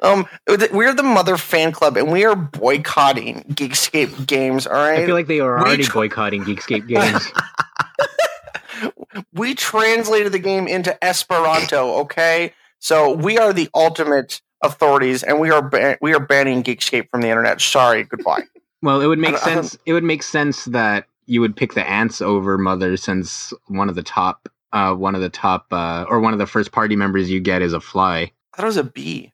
[0.04, 0.28] um,
[0.72, 4.68] we're the Mother fan club, and we are boycotting Geekscape games.
[4.68, 7.32] All right, I feel like they are already tr- boycotting Geekscape games.
[9.34, 12.00] we translated the game into Esperanto.
[12.02, 17.10] Okay, so we are the ultimate authorities, and we are ban- we are banning Geekscape
[17.10, 17.62] from the internet.
[17.62, 18.44] Sorry, goodbye.
[18.82, 19.82] Well, it would make I don't- I don't- sense.
[19.86, 23.96] It would make sense that you would pick the ants over mother, since one of
[23.96, 27.32] the top, uh, one of the top, uh, or one of the first party members
[27.32, 28.18] you get is a fly.
[28.54, 29.32] I thought it was a bee.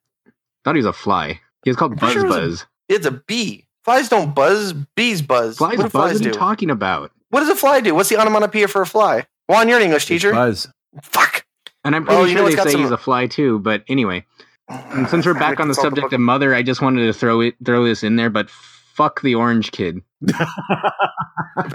[0.69, 1.39] Thought he was a fly.
[1.63, 2.65] He was called I'm Buzz sure it Buzz.
[2.89, 3.65] It's a bee.
[3.83, 4.73] Flies don't buzz.
[4.95, 5.57] Bees buzz.
[5.57, 5.91] Flies what do buzz.
[5.91, 6.29] flies What are do?
[6.29, 7.11] you talking about?
[7.31, 7.95] what does a fly do?
[7.95, 9.25] What's the onomatopoeia for a fly?
[9.47, 10.31] Juan, you're an English teacher.
[10.31, 10.67] Buzz.
[11.01, 11.43] Fuck.
[11.83, 13.25] And I'm pretty Well, you know sure it's they got say some- he's a fly
[13.25, 13.57] too.
[13.57, 14.25] But anyway,
[14.67, 17.55] and since we're back on the subject of mother, I just wanted to throw it,
[17.65, 18.29] throw this in there.
[18.29, 20.01] But fuck the orange kid.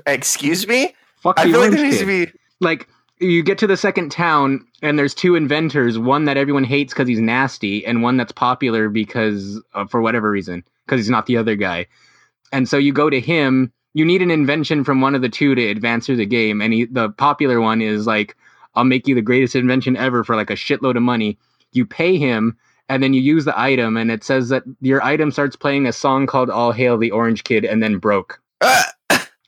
[0.07, 0.94] Excuse me.
[1.16, 2.26] Fuck I the feel like orange there needs kid.
[2.26, 2.38] to be.
[2.61, 6.92] like you get to the second town and there's two inventors one that everyone hates
[6.92, 11.27] because he's nasty and one that's popular because uh, for whatever reason because he's not
[11.27, 11.87] the other guy.
[12.53, 15.55] And so you go to him you need an invention from one of the two
[15.55, 18.37] to advance through the game and he, the popular one is like
[18.74, 21.38] i'll make you the greatest invention ever for like a shitload of money.
[21.72, 22.57] You pay him
[22.88, 25.92] and then you use the item and it says that your item starts playing a
[25.92, 28.40] song called all hail the orange kid and then broke.
[28.61, 28.93] Ah!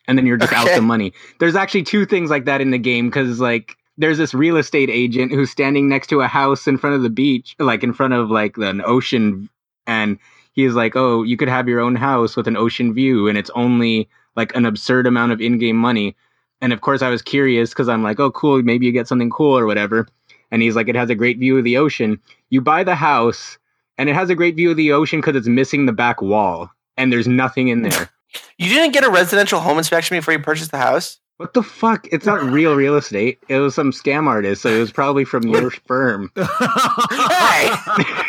[0.08, 1.12] And then you're just out the money.
[1.38, 4.90] There's actually two things like that in the game because like there's this real estate
[4.90, 8.14] agent who's standing next to a house in front of the beach, like in front
[8.14, 9.48] of like an ocean,
[9.86, 10.18] and
[10.52, 13.50] he's like, "Oh, you could have your own house with an ocean view, and it's
[13.54, 16.14] only like an absurd amount of in-game money."
[16.60, 19.30] And of course, I was curious because I'm like, "Oh, cool, maybe you get something
[19.30, 20.06] cool or whatever."
[20.50, 23.58] And he's like, "It has a great view of the ocean." You buy the house,
[23.98, 26.70] and it has a great view of the ocean because it's missing the back wall,
[26.96, 28.10] and there's nothing in there.
[28.58, 31.18] You didn't get a residential home inspection before you purchased the house.
[31.38, 32.06] What the fuck?
[32.10, 33.40] It's not real real estate.
[33.48, 36.30] It was some scam artist, so it was probably from your firm.
[37.38, 37.70] Hey,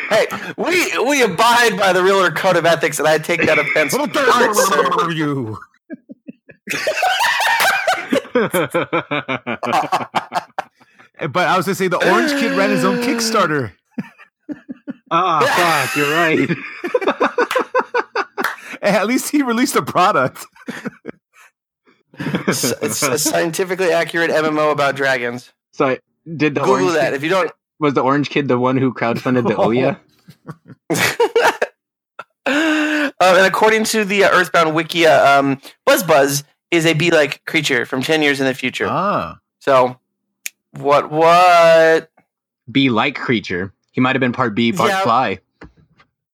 [0.10, 3.93] hey, we we abide by the realtor code of ethics, and I take that offense.
[3.95, 5.12] hard, sir.
[5.12, 5.57] you.
[11.19, 13.71] But I was gonna say the orange kid ran his own Kickstarter.
[15.10, 16.47] Ah, fuck, you're right.
[18.88, 20.45] At least he released a product.
[22.19, 25.52] it's, it's a scientifically accurate MMO about dragons.
[25.71, 25.97] So
[26.36, 27.52] did the Google that kid, if you don't.
[27.80, 30.00] Was the orange kid the one who crowdfunded the Ouya?
[32.45, 37.86] um, and according to the uh, Earthbound Wikia, um, Buzz Buzz is a bee-like creature
[37.86, 38.88] from ten years in the future.
[38.89, 40.00] Ah, So,
[40.71, 41.12] what?
[41.12, 42.10] What?
[42.71, 43.73] Bee like creature.
[43.91, 45.02] He might have been part bee, part Yeah.
[45.04, 45.39] fly.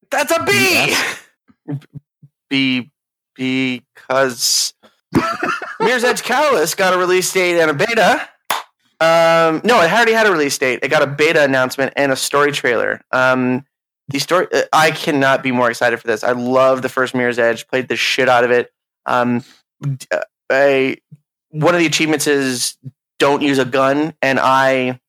[0.10, 0.52] That's a bee.
[0.88, 1.20] Yes.
[2.54, 2.92] Bee
[3.36, 4.76] because
[5.80, 8.30] Mirror's Edge Catalyst got a release date and a beta.
[9.02, 10.82] Um, no, it already had a release date.
[10.84, 13.02] It got a beta announcement and a story trailer.
[13.12, 13.66] Um,
[14.08, 16.24] the story, uh, I cannot be more excited for this.
[16.24, 17.68] I love the first Mirror's Edge.
[17.68, 18.72] Played the shit out of it.
[19.08, 19.44] Um,
[20.12, 20.20] uh,
[20.52, 20.98] I,
[21.50, 22.78] one of the achievements is
[23.18, 25.00] don't use a gun, and I,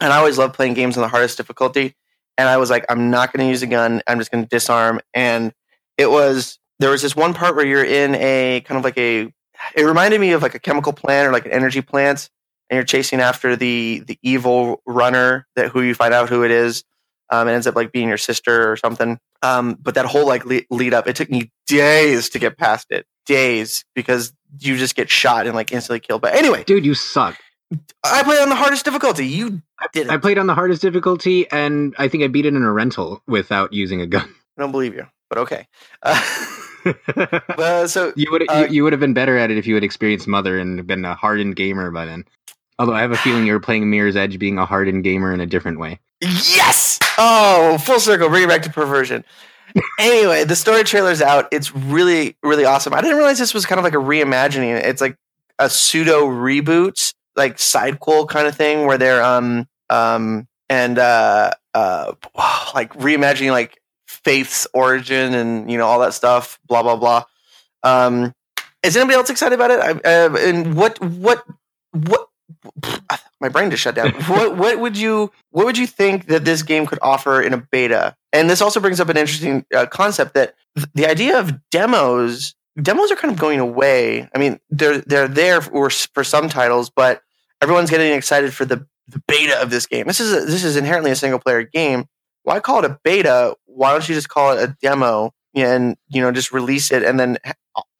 [0.00, 1.94] and I always love playing games on the hardest difficulty.
[2.36, 4.02] And I was like, I'm not going to use a gun.
[4.08, 5.00] I'm just going to disarm.
[5.14, 5.52] And
[5.96, 9.32] it was there was this one part where you're in a kind of like a
[9.74, 12.30] it reminded me of like a chemical plant or like an energy plant
[12.70, 16.50] and you're chasing after the the evil runner that who you find out who it
[16.50, 16.84] is
[17.30, 19.18] um, it ends up like being your sister or something.
[19.42, 22.86] Um, but that whole like lead, lead up it took me days to get past
[22.90, 26.22] it days because you just get shot and like instantly killed.
[26.22, 26.64] But anyway.
[26.64, 27.36] Dude, you suck.
[28.02, 29.26] i played on the hardest difficulty.
[29.26, 29.60] You
[29.92, 32.72] didn't I played on the hardest difficulty, and I think I beat it in a
[32.72, 34.34] rental without using a gun.
[34.56, 35.66] I don't believe you but okay.
[36.02, 36.20] uh,
[37.58, 39.74] uh, so you would Uh, you, you would have been better at it if you
[39.74, 42.24] had experienced Mother and been a hardened gamer by then.
[42.78, 45.40] Although I have a feeling you were playing Mirror's Edge being a hardened gamer in
[45.40, 45.98] a different way.
[46.20, 46.98] Yes!
[47.18, 48.28] Oh, full circle.
[48.28, 49.24] Bring it back to perversion.
[49.98, 51.48] anyway, the story trailer's out.
[51.50, 52.94] It's really, really awesome.
[52.94, 54.82] I didn't realize this was kind of like a reimagining.
[54.82, 55.16] It's like
[55.58, 62.12] a pseudo reboot, like sidequel kind of thing, where they're um um and uh uh
[62.74, 63.80] like reimagining like
[64.28, 66.58] Faith's origin and you know all that stuff.
[66.68, 67.24] Blah blah blah.
[67.82, 68.34] Um,
[68.82, 69.80] is anybody else excited about it?
[69.80, 71.44] I, uh, and what what
[71.92, 72.28] what?
[73.40, 74.10] My brain just shut down.
[74.26, 77.56] what what would you what would you think that this game could offer in a
[77.56, 78.16] beta?
[78.32, 82.54] And this also brings up an interesting uh, concept that th- the idea of demos
[82.80, 84.28] demos are kind of going away.
[84.34, 87.22] I mean, they're they're there for, for some titles, but
[87.62, 90.06] everyone's getting excited for the, the beta of this game.
[90.06, 92.06] This is a, this is inherently a single player game.
[92.48, 93.54] Why call it a beta?
[93.66, 97.18] Why don't you just call it a demo and you know just release it and
[97.20, 97.38] then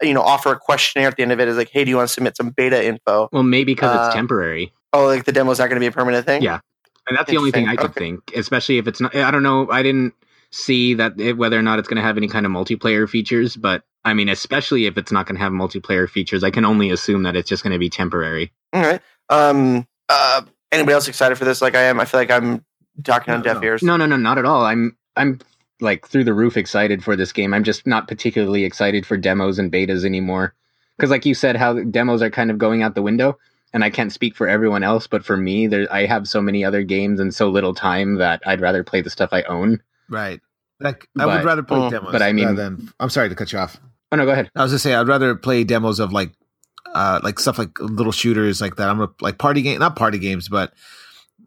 [0.03, 1.49] you know offer a questionnaire at the end of it?
[1.49, 3.29] Is like, hey, do you want to submit some beta info?
[3.33, 5.93] Well, maybe because Uh, it's temporary, Oh, like the demo's not going to be a
[5.93, 6.43] permanent thing.
[6.43, 6.61] Yeah.
[7.09, 8.21] and that's the only thing I could Interesting.
[8.27, 8.37] think.
[8.39, 9.15] Especially if it's not.
[9.15, 9.71] I don't know.
[9.71, 10.15] I didn't
[10.51, 13.55] see that it, whether or not it's going to have any kind of multiplayer features.
[13.57, 16.91] But I mean, especially if it's not going to have multiplayer features, I can only
[16.91, 18.51] assume that it's just going to be temporary.
[18.73, 19.01] All right.
[19.29, 19.87] Um.
[20.09, 20.43] Uh.
[20.71, 21.63] Anybody else excited for this?
[21.63, 21.99] Like I am.
[22.01, 22.63] I feel like I'm
[23.05, 23.63] talking on deaf no.
[23.65, 23.83] ears.
[23.83, 24.65] No, no, no, not at all.
[24.65, 25.41] I'm I'm
[25.81, 27.55] like through the roof excited for this game.
[27.55, 30.55] I'm just not particularly excited for demos and betas anymore.
[30.97, 33.39] Because, like you said, how demos are kind of going out the window,
[33.73, 36.65] and I can't speak for everyone else, but for me, there I have so many
[36.65, 39.81] other games and so little time that I'd rather play the stuff I own.
[40.09, 40.41] right.
[40.81, 42.13] Like I But- would rather play Mm, demos.
[42.13, 43.81] but I mean- rather than I'm sorry to cut you off.
[44.13, 44.49] Oh no, go ahead.
[44.57, 46.31] I was gonna say I'd rather play demos of like,
[46.95, 48.89] uh, like stuff like little shooters like that.
[48.89, 50.73] I'm a, like party game, not party games, but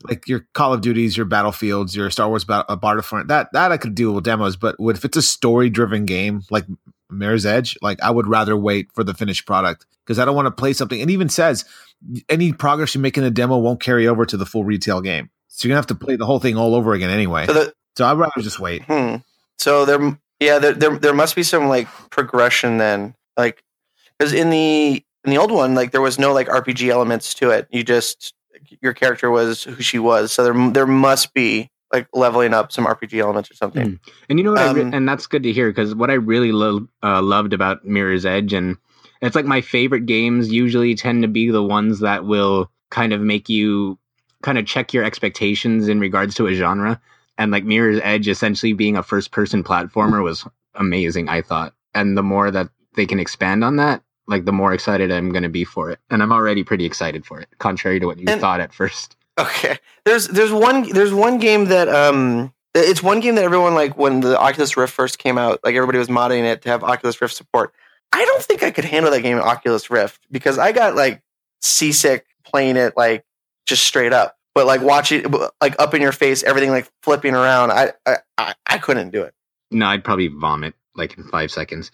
[0.03, 3.27] like your Call of Duties, your Battlefields, your Star Wars Battle, uh, Battlefront.
[3.27, 6.65] That that I could do with demos, but if it's a story driven game like
[7.11, 7.77] Mirror's Edge?
[7.81, 10.73] Like I would rather wait for the finished product because I don't want to play
[10.73, 10.99] something.
[10.99, 11.65] It even says
[12.29, 15.29] any progress you make in the demo won't carry over to the full retail game.
[15.47, 17.45] So you're gonna have to play the whole thing all over again anyway.
[17.45, 18.83] So the So I'd rather just wait.
[18.83, 19.17] hmm.
[19.59, 20.17] So there.
[20.39, 20.59] Yeah.
[20.59, 20.73] There.
[20.73, 20.97] There.
[20.97, 23.15] There must be some like progression then.
[23.37, 23.63] Like
[24.17, 27.51] because in the in the old one, like there was no like RPG elements to
[27.51, 27.67] it.
[27.71, 28.33] You just
[28.81, 30.31] your character was who she was.
[30.31, 33.99] So there there must be like leveling up some RPG elements or something.
[34.29, 34.61] And you know what?
[34.61, 37.53] I re- Um, and that's good to hear because what I really lo- uh, loved
[37.53, 38.77] about Mirror's Edge, and
[39.21, 43.21] it's like my favorite games usually tend to be the ones that will kind of
[43.21, 43.97] make you
[44.41, 46.99] kind of check your expectations in regards to a genre.
[47.37, 51.73] And like Mirror's Edge, essentially being a first person platformer was amazing, I thought.
[51.93, 55.43] And the more that they can expand on that, like the more excited I'm going
[55.43, 55.99] to be for it.
[56.09, 59.15] And I'm already pretty excited for it, contrary to what you And- thought at first.
[59.39, 59.77] Okay.
[60.05, 64.19] There's there's one there's one game that um it's one game that everyone like when
[64.19, 67.35] the Oculus Rift first came out, like everybody was modding it to have Oculus Rift
[67.35, 67.73] support.
[68.13, 71.21] I don't think I could handle that game in Oculus Rift because I got like
[71.61, 73.25] seasick playing it like
[73.65, 74.37] just straight up.
[74.53, 75.23] But like watching
[75.61, 79.23] like up in your face, everything like flipping around, I I I, I couldn't do
[79.23, 79.33] it.
[79.71, 81.89] No, I'd probably vomit like in five seconds.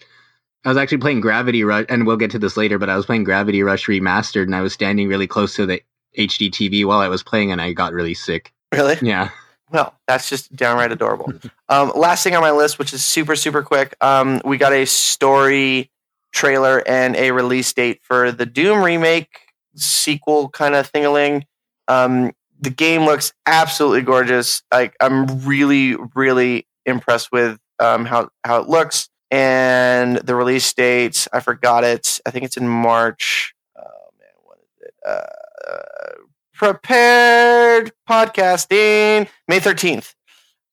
[0.64, 3.06] I was actually playing Gravity Rush, and we'll get to this later, but I was
[3.06, 5.82] playing Gravity Rush Remastered, and I was standing really close to the
[6.16, 8.52] HD TV while I was playing, and I got really sick.
[8.72, 8.96] Really?
[9.00, 9.30] Yeah.
[9.70, 11.32] Well, that's just downright adorable.
[11.68, 14.84] um, last thing on my list, which is super, super quick, um, we got a
[14.86, 15.90] story
[16.32, 19.40] trailer and a release date for the Doom remake
[19.74, 21.44] sequel kind of thingaling.
[21.86, 24.62] Um, the game looks absolutely gorgeous.
[24.72, 31.28] Like I'm really, really impressed with um, how how it looks and the release date.
[31.32, 32.20] I forgot it.
[32.26, 33.54] I think it's in March.
[33.76, 34.94] Oh man, what is it?
[35.06, 36.22] Uh,
[36.54, 40.14] prepared podcasting May thirteenth.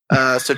[0.10, 0.56] Uh, so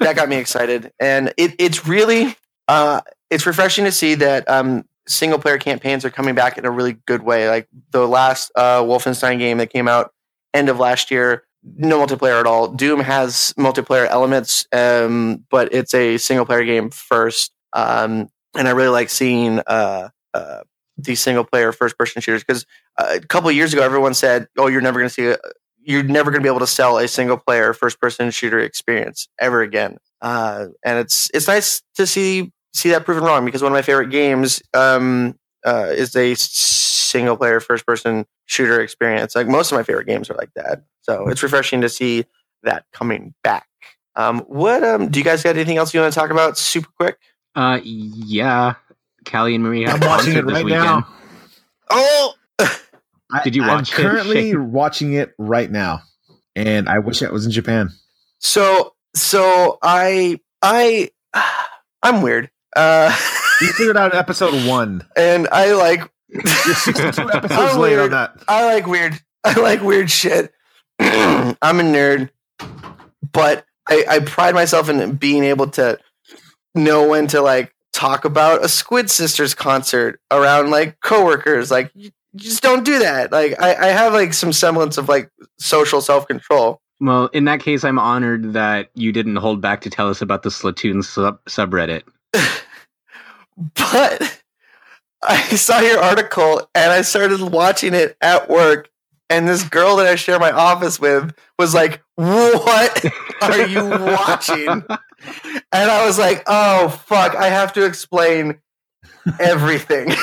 [0.00, 2.36] that got me excited, and it, it's really
[2.68, 6.70] uh, it's refreshing to see that um, single player campaigns are coming back in a
[6.70, 7.48] really good way.
[7.48, 10.12] Like the last uh, Wolfenstein game that came out
[10.54, 12.68] end of last year, no multiplayer at all.
[12.68, 17.52] Doom has multiplayer elements, um, but it's a single player game first.
[17.72, 20.60] Um, and I really like seeing uh, uh,
[20.96, 22.66] these single player first person shooters because
[22.98, 25.36] uh, a couple years ago, everyone said, "Oh, you're never going to see a,
[25.82, 29.28] you're never going to be able to sell a single player first person shooter experience
[29.38, 33.72] ever again." Uh, and it's it's nice to see see that proven wrong because one
[33.72, 35.34] of my favorite games um,
[35.64, 36.34] uh, is a
[37.10, 39.34] single player first person shooter experience.
[39.34, 40.84] Like most of my favorite games are like that.
[41.02, 42.24] So it's refreshing to see
[42.62, 43.66] that coming back.
[44.16, 46.88] Um, what um, do you guys got anything else you want to talk about super
[46.98, 47.18] quick?
[47.54, 48.74] Uh, yeah.
[49.30, 50.84] Callie and Marie have I'm a watching concert it this right weekend.
[50.84, 51.08] now.
[51.90, 53.98] Oh, I- Did you watch it?
[53.98, 56.02] I'm currently watching it right now,
[56.56, 57.90] and I wish I was in Japan.
[58.38, 61.10] so so I I
[62.02, 62.50] I'm weird.
[62.76, 63.14] Uh,
[63.60, 65.06] You figured out episode one.
[65.16, 68.42] and I like You're 62 episodes I'm late on that.
[68.48, 69.20] I like weird.
[69.44, 70.52] I like weird shit.
[71.00, 72.30] I'm a nerd,
[73.32, 75.98] but I, I pride myself in being able to
[76.74, 81.70] know when to like talk about a Squid Sisters concert around like coworkers.
[81.70, 83.32] Like, you you just don't do that.
[83.32, 86.80] Like, I, I have like some semblance of like social self control.
[87.00, 90.42] Well, in that case, I'm honored that you didn't hold back to tell us about
[90.42, 92.02] the Splatoon sub- subreddit.
[93.74, 94.39] But
[95.22, 98.88] I saw your article and I started watching it at work.
[99.28, 103.04] And this girl that I share my office with was like, What
[103.42, 104.84] are you watching?
[105.70, 108.58] And I was like, Oh, fuck, I have to explain
[109.38, 110.10] everything.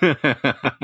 [0.00, 0.14] so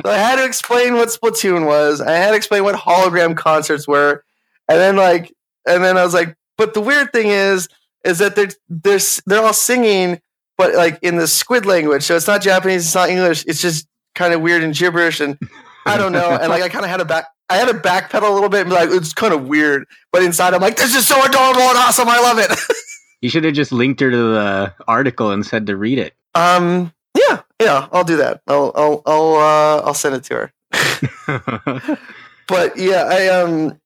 [0.05, 2.03] I had to explain what Splatoon was.
[2.03, 4.23] I had to explain what hologram concerts were.
[4.69, 5.35] And then, like,
[5.67, 7.71] and then I was like, But the weird thing is,
[8.05, 10.21] is that they're, they're, they're all singing
[10.59, 12.03] but like in the squid language.
[12.03, 13.45] So it's not Japanese, it's not English.
[13.47, 15.39] It's just kind of weird and gibberish, and
[15.87, 16.37] I don't know.
[16.41, 18.63] And like I kind of had a back, I had to backpedal a little bit
[18.63, 19.87] and be like, it's kind of weird.
[20.13, 22.09] But inside, I'm like, this is so adorable and awesome.
[22.09, 22.51] I love it.
[23.23, 26.15] you should have just linked her to the article and said to read it.
[26.35, 28.43] um, yeah, yeah, I'll do that.
[28.47, 31.99] I'll, I'll, I'll, uh, I'll send it to her.
[32.49, 33.79] But yeah, I um.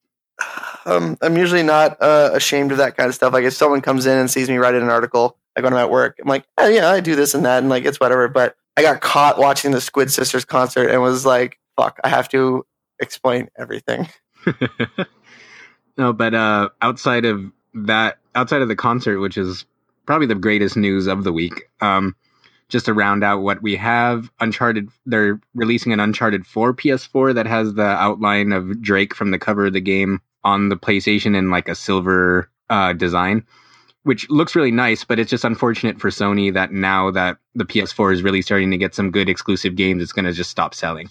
[0.84, 3.32] Um, I'm usually not uh, ashamed of that kind of stuff.
[3.32, 5.90] Like if someone comes in and sees me write an article, like when I'm at
[5.90, 8.28] work, I'm like, oh, yeah, I do this and that, and like it's whatever.
[8.28, 12.28] But I got caught watching the Squid Sisters concert and was like, fuck, I have
[12.30, 12.66] to
[13.00, 14.08] explain everything.
[15.98, 17.44] no, but uh, outside of
[17.74, 19.64] that, outside of the concert, which is
[20.06, 22.16] probably the greatest news of the week, um,
[22.68, 27.46] just to round out what we have, Uncharted, they're releasing an Uncharted 4 PS4 that
[27.46, 31.50] has the outline of Drake from the cover of the game on the PlayStation in
[31.50, 33.44] like a silver uh, design,
[34.04, 38.12] which looks really nice, but it's just unfortunate for Sony that now that the PS4
[38.12, 41.08] is really starting to get some good exclusive games, it's going to just stop selling.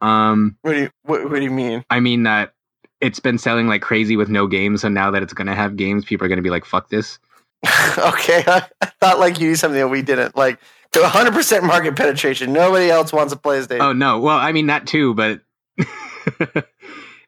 [0.00, 1.84] Um, What do you what, what do you mean?
[1.90, 2.54] I mean that
[3.00, 5.76] it's been selling like crazy with no games, so now that it's going to have
[5.76, 7.18] games, people are going to be like, "Fuck this."
[7.98, 8.66] okay, I,
[9.00, 10.36] thought like you something that we didn't.
[10.36, 10.58] Like
[10.94, 12.52] 100 percent market penetration.
[12.52, 13.80] Nobody else wants a PlayStation.
[13.80, 15.40] Oh no, well, I mean that too, but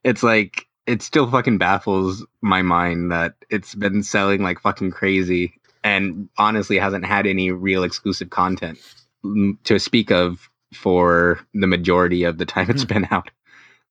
[0.05, 5.55] it's like it still fucking baffles my mind that it's been selling like fucking crazy
[5.83, 8.79] and honestly hasn't had any real exclusive content
[9.65, 13.31] to speak of for the majority of the time it's been out.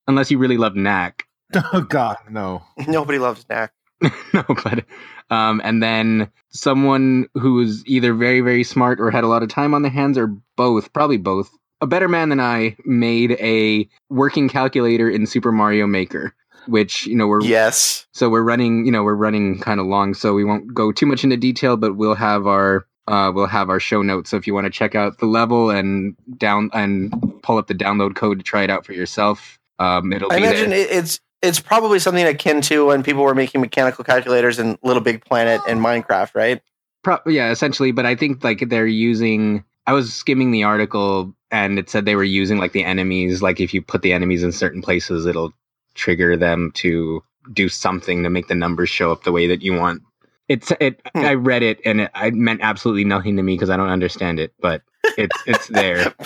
[0.08, 1.28] Unless you really love Knack.
[1.72, 2.64] Oh God, no.
[2.88, 3.74] Nobody loves Knack.
[4.34, 4.86] no, but
[5.30, 9.74] um, and then someone who's either very very smart or had a lot of time
[9.74, 11.52] on their hands, or both, probably both.
[11.80, 16.34] A better man than I made a working calculator in Super Mario Maker,
[16.68, 18.06] which you know we're Yes.
[18.12, 21.06] so we're running you know we're running kind of long, so we won't go too
[21.06, 24.30] much into detail, but we'll have our uh, we'll have our show notes.
[24.30, 27.74] So if you want to check out the level and down and pull up the
[27.76, 30.88] download code to try it out for yourself, um, it'll I be imagine there.
[30.90, 35.26] it's it's probably something akin to when people were making mechanical calculators in Little Big
[35.26, 36.62] Planet and Minecraft, right?
[37.04, 37.92] Pro- yeah, essentially.
[37.92, 39.66] But I think like they're using.
[39.86, 43.42] I was skimming the article and it said they were using like the enemies.
[43.42, 45.54] Like if you put the enemies in certain places, it'll
[45.96, 49.74] trigger them to do something to make the numbers show up the way that you
[49.74, 50.02] want.
[50.50, 51.02] It's it.
[51.16, 51.22] Hmm.
[51.22, 54.40] I read it and it, it meant absolutely nothing to me because I don't understand
[54.40, 54.54] it.
[54.60, 54.82] But
[55.18, 56.14] it's it's there.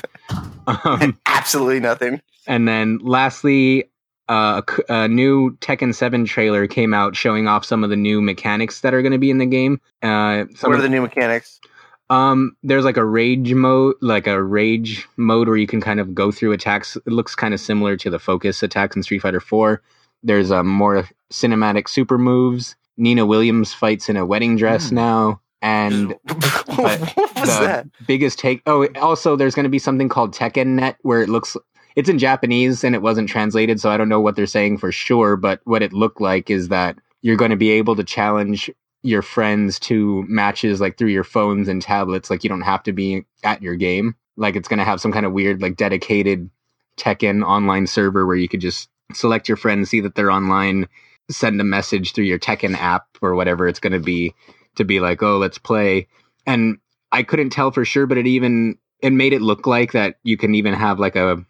[0.67, 2.21] Um, Absolutely nothing.
[2.45, 3.89] and then lastly,
[4.27, 8.81] uh, a new Tekken 7 trailer came out showing off some of the new mechanics
[8.81, 9.79] that are going to be in the game.
[10.03, 11.61] Uh, some What of are the new mechanics?
[12.09, 16.15] Um, there's like a rage mode, like a rage mode where you can kind of
[16.15, 16.95] go through attacks.
[16.95, 19.81] It looks kind of similar to the focus attacks in Street Fighter 4.
[20.23, 22.75] There's a more cinematic super moves.
[22.97, 24.95] Nina Williams fights in a wedding dress Hmm.
[24.95, 27.87] now, and what was the that?
[28.07, 28.61] biggest take.
[28.65, 31.55] Oh, also there's going to be something called Tekken Net where it looks.
[31.95, 34.91] It's in Japanese and it wasn't translated, so I don't know what they're saying for
[34.91, 35.35] sure.
[35.35, 38.69] But what it looked like is that you're going to be able to challenge
[39.03, 42.29] your friends to matches like through your phones and tablets.
[42.29, 44.15] Like you don't have to be at your game.
[44.35, 46.49] Like it's going to have some kind of weird like dedicated
[46.97, 50.87] Tekken online server where you could just select your friends, see that they're online,
[51.29, 54.33] send a message through your Tekken app or whatever it's going to be
[54.75, 56.07] to be like, oh, let's play.
[56.45, 56.77] And
[57.11, 60.37] I couldn't tell for sure, but it even it made it look like that you
[60.37, 61.45] can even have like a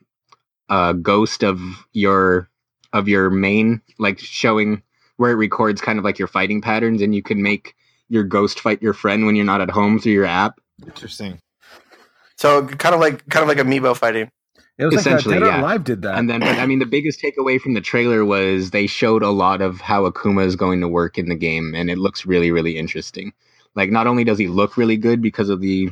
[0.69, 1.59] a ghost of
[1.93, 2.49] your
[2.93, 4.81] of your main, like showing
[5.17, 7.75] where it records kind of like your fighting patterns, and you can make
[8.09, 10.59] your ghost fight your friend when you're not at home through your app.
[10.85, 11.41] Interesting.
[12.37, 14.31] So kind of like kind of like amiibo fighting.
[14.77, 15.61] It was Essentially, like Dead or yeah.
[15.61, 16.19] Alive did that.
[16.19, 19.31] And then, but I mean, the biggest takeaway from the trailer was they showed a
[19.31, 22.51] lot of how Akuma is going to work in the game, and it looks really,
[22.51, 23.33] really interesting.
[23.73, 25.89] Like, not only does he look really good because of the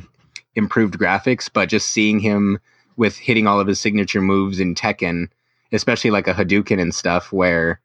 [0.54, 2.60] improved graphics, but just seeing him
[2.96, 5.30] with hitting all of his signature moves in Tekken,
[5.72, 7.80] especially like a Hadouken and stuff, where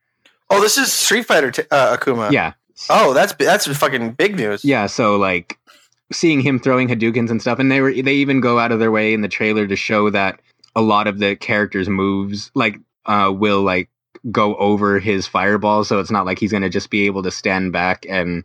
[0.52, 2.32] Oh, this is Street Fighter t- uh, Akuma.
[2.32, 2.54] yeah,
[2.90, 4.64] Oh, that's that's fucking big news.
[4.66, 4.86] yeah.
[4.88, 5.58] So like
[6.12, 8.92] seeing him throwing Hadoukens and stuff, and they were they even go out of their
[8.92, 10.40] way in the trailer to show that
[10.76, 13.90] a lot of the characters' moves like uh will like
[14.32, 17.72] go over his fireball, so it's not like he's gonna just be able to stand
[17.72, 18.44] back and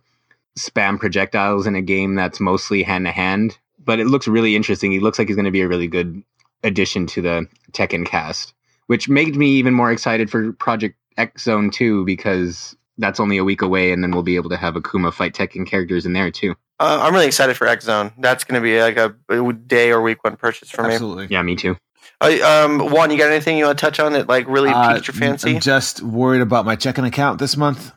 [0.59, 3.59] spam projectiles in a game that's mostly hand to hand.
[3.85, 4.91] But it looks really interesting.
[4.93, 6.23] He looks like he's gonna be a really good
[6.65, 8.55] addition to the Tekken cast,
[8.87, 13.45] which made me even more excited for Project X Zone 2 because that's only a
[13.45, 16.31] week away, and then we'll be able to have Akuma fight Tekken characters in there
[16.31, 16.55] too.
[16.79, 18.13] Uh, I'm really excited for X Zone.
[18.19, 20.95] That's going to be like a, a day or week one purchase for me.
[20.95, 21.29] Absolutely.
[21.31, 21.77] Yeah, me too.
[22.21, 24.95] Uh, um, Juan, you got anything you want to touch on that like really Uh,
[24.95, 25.55] piqued your fancy?
[25.55, 27.93] I'm just worried about my checking account this month.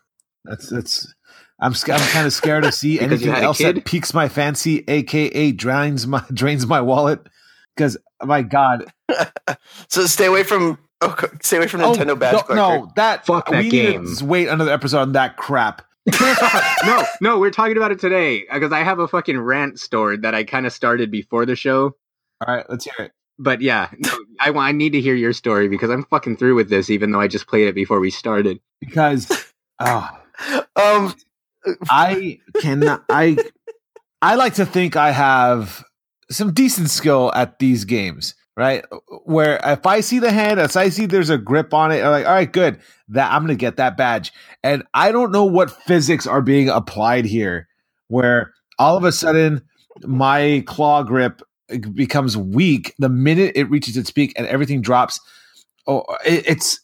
[0.46, 1.14] That's that's.
[1.62, 4.84] I'm I'm kind of scared to see anything had a else that piques my fancy,
[4.88, 7.20] aka drains my drains my wallet.
[7.76, 8.86] Because my God,
[9.88, 12.56] so stay away from oh, stay away from Nintendo oh, badge no, collector.
[12.56, 14.06] no, that Fuck that we game.
[14.06, 15.84] Need to wait another episode on that crap.
[16.86, 20.34] no, no, we're talking about it today because I have a fucking rant stored that
[20.34, 21.96] I kind of started before the show.
[22.46, 23.12] All right, let's hear it.
[23.38, 26.56] But yeah, no, I, wa- I need to hear your story because I'm fucking through
[26.56, 28.60] with this, even though I just played it before we started.
[28.80, 29.30] Because
[29.80, 30.10] oh,
[30.76, 31.16] Um,
[31.90, 33.38] I can I
[34.22, 35.84] I like to think I have
[36.32, 38.86] some decent skill at these games, right?
[39.24, 42.12] Where if I see the hand, if I see there's a grip on it, I'm
[42.12, 42.80] like, all right, good.
[43.10, 44.32] That I'm gonna get that badge.
[44.64, 47.68] And I don't know what physics are being applied here,
[48.08, 49.62] where all of a sudden
[50.04, 51.42] my claw grip
[51.94, 55.20] becomes weak the minute it reaches its peak and everything drops.
[55.88, 56.80] Oh, it, it's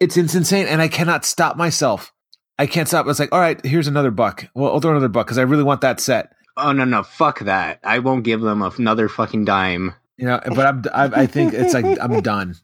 [0.00, 2.12] it's insane, and I cannot stop myself.
[2.58, 3.06] I can't stop.
[3.06, 4.46] It's like, all right, here's another buck.
[4.54, 6.32] Well, I'll throw another buck because I really want that set.
[6.56, 7.80] Oh no, no, fuck that!
[7.84, 9.94] I won't give them another fucking dime.
[10.18, 12.54] You know, but I'm, I, I think it's like I'm done.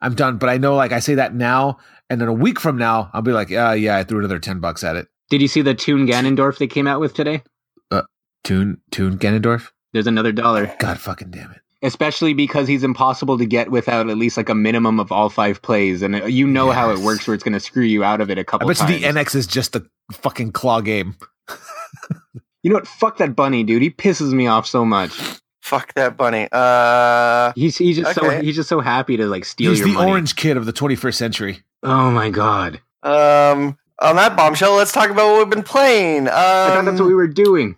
[0.00, 0.38] I'm done.
[0.38, 3.22] But I know, like, I say that now, and then a week from now, I'll
[3.22, 5.08] be like, yeah, yeah, I threw another ten bucks at it.
[5.28, 7.42] Did you see the Toon Ganondorf they came out with today?
[7.90, 8.02] Uh,
[8.44, 9.70] Toon, Toon Ganondorf.
[9.92, 11.60] There's another dollar, God fucking damn it.
[11.82, 15.60] especially because he's impossible to get without at least like a minimum of all five
[15.62, 18.20] plays, and uh, you know how it works, where it's going to screw you out
[18.20, 19.14] of it a couple I bet you times.
[19.14, 21.16] the NX is just a fucking claw game.
[22.62, 22.86] you know what?
[22.86, 23.82] Fuck that bunny, dude.
[23.82, 25.12] He pisses me off so much.
[25.70, 26.48] Fuck that bunny.
[26.50, 29.72] Uh, He's he's just so he's just so happy to like steal your.
[29.72, 30.10] He's your the money.
[30.10, 31.62] orange kid of the 21st century.
[31.82, 32.80] Oh my god!
[33.04, 36.26] um, on that bombshell, let's talk about what we've been playing.
[36.28, 37.76] Um, I thought that's what we were doing.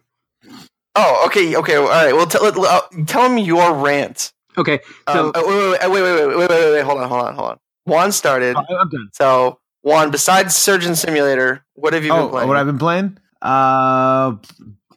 [0.96, 2.12] oh, okay, okay, all right.
[2.14, 4.32] Well, tell uh, tell him your rant.
[4.58, 7.34] Okay, so Um, wait, wait, wait, wait, wait, wait, wait, wait, hold on, hold on,
[7.34, 7.58] hold on.
[7.86, 8.56] Juan started.
[8.56, 9.08] Oh, I'm done.
[9.12, 12.48] So, Juan, besides Surgeon Simulator, what have you been Oh, playing?
[12.48, 13.18] what I've been playing?
[13.40, 14.36] Uh,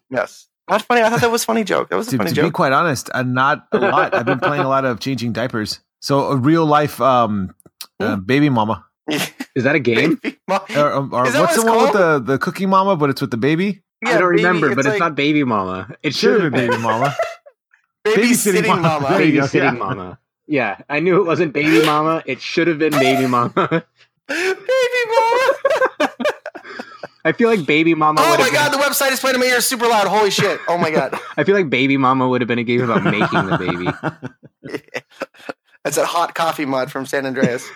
[0.09, 0.47] yes.
[0.69, 1.01] Not funny.
[1.01, 1.89] I thought that was a funny joke.
[1.89, 4.13] That was a to, funny to be quite honest, uh, not a lot.
[4.15, 5.79] I've been playing a lot of changing diapers.
[6.01, 7.53] So a real life um,
[7.99, 8.83] uh, baby mama.
[9.07, 10.15] is that a game?
[10.23, 12.65] Baby Or, or- or Is that what's what the it's one with the, the cookie
[12.65, 13.83] mama, but it's with the baby?
[14.03, 15.95] I don't baby, remember, but it's not Baby Mama.
[16.03, 17.15] It Should should have been baby mama.
[18.05, 18.81] babysitting babysitting mama.
[18.81, 19.07] mama.
[19.09, 19.71] There you Babysitting yeah.
[19.71, 20.19] Mama.
[20.47, 22.21] Yeah, I knew it wasn't Baby Mama.
[22.25, 23.51] It should have been Baby Mama.
[24.27, 26.09] baby mama.
[27.25, 28.21] I feel like Baby Mama.
[28.23, 30.07] oh would my have god, the website is playing in my ears super loud.
[30.07, 30.59] Holy shit.
[30.67, 31.19] Oh my god.
[31.37, 34.79] I feel like Baby Mama would have been a game about making the baby.
[35.83, 37.67] That's a hot coffee mod from San Andreas.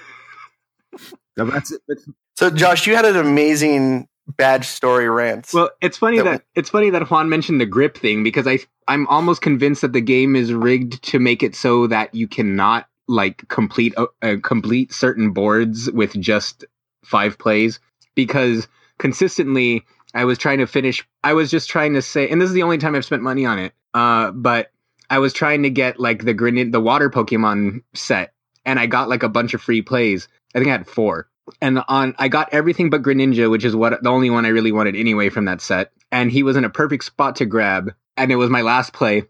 [1.37, 1.81] No, that's it.
[1.87, 5.49] That's- So, Josh, you had an amazing badge story rant.
[5.53, 8.47] Well, it's funny That that, w- it's funny that Juan mentioned the grip thing because
[8.47, 12.27] I I'm almost convinced that the game is rigged to make it so that you
[12.27, 16.65] cannot like complete uh, uh, complete certain boards with just
[17.03, 17.79] five plays
[18.15, 18.67] because
[18.99, 19.83] consistently
[20.13, 22.63] I was trying to finish I was just trying to say and this is the
[22.63, 23.73] only time I've spent money on it.
[23.93, 24.71] Uh but
[25.09, 28.33] I was trying to get like the Grenin the water Pokemon set
[28.65, 30.27] and I got like a bunch of free plays.
[30.53, 31.27] I think I had 4
[31.61, 34.71] and on I got everything but Greninja, which is what the only one I really
[34.71, 35.91] wanted anyway from that set.
[36.11, 39.23] And he was in a perfect spot to grab, and it was my last play.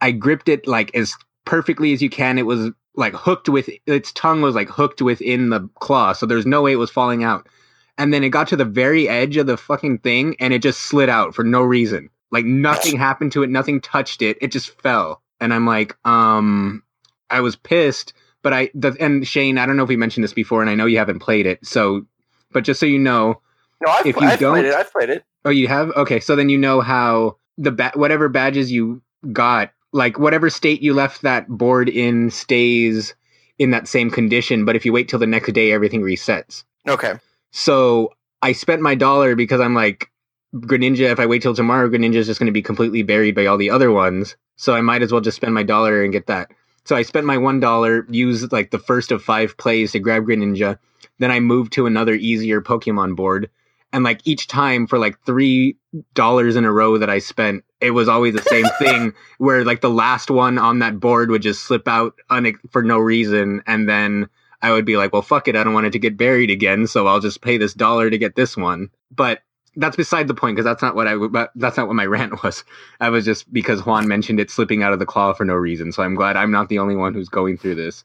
[0.00, 2.38] I gripped it like as perfectly as you can.
[2.38, 6.46] It was like hooked with its tongue was like hooked within the claw, so there's
[6.46, 7.48] no way it was falling out.
[7.96, 10.80] And then it got to the very edge of the fucking thing, and it just
[10.82, 12.10] slid out for no reason.
[12.30, 14.36] Like nothing happened to it, nothing touched it.
[14.40, 16.82] It just fell, and I'm like, um,
[17.30, 18.12] I was pissed
[18.44, 20.74] but I the, and Shane, I don't know if we mentioned this before, and I
[20.76, 21.66] know you haven't played it.
[21.66, 22.06] So,
[22.52, 23.40] but just so you know,
[23.84, 24.74] no, I've, if you I've don't- played it.
[24.74, 25.24] I've played it.
[25.46, 26.20] oh, you have okay.
[26.20, 30.92] So then you know how the ba- whatever badges you got, like whatever state you
[30.92, 33.14] left that board in, stays
[33.58, 34.66] in that same condition.
[34.66, 36.64] But if you wait till the next day, everything resets.
[36.86, 37.14] Okay.
[37.56, 40.10] So I spent my dollar because I'm like
[40.56, 41.12] Greninja.
[41.12, 43.56] If I wait till tomorrow, Greninja is just going to be completely buried by all
[43.56, 44.36] the other ones.
[44.56, 46.50] So I might as well just spend my dollar and get that.
[46.84, 50.24] So I spent my one dollar, used like the first of five plays to grab
[50.24, 50.78] Greninja.
[51.20, 53.48] Then I moved to another easier Pokemon board,
[53.92, 55.76] and like each time for like three
[56.14, 59.14] dollars in a row that I spent, it was always the same thing.
[59.38, 62.98] Where like the last one on that board would just slip out une- for no
[62.98, 64.28] reason, and then
[64.64, 66.86] I would be like, well, fuck it, I don't want it to get buried again,
[66.86, 68.88] so I'll just pay this dollar to get this one.
[69.10, 69.42] But
[69.76, 71.48] that's beside the point because that's not what I.
[71.54, 72.64] That's not what my rant was.
[72.98, 75.92] I was just because Juan mentioned it slipping out of the claw for no reason.
[75.92, 78.04] So I'm glad I'm not the only one who's going through this.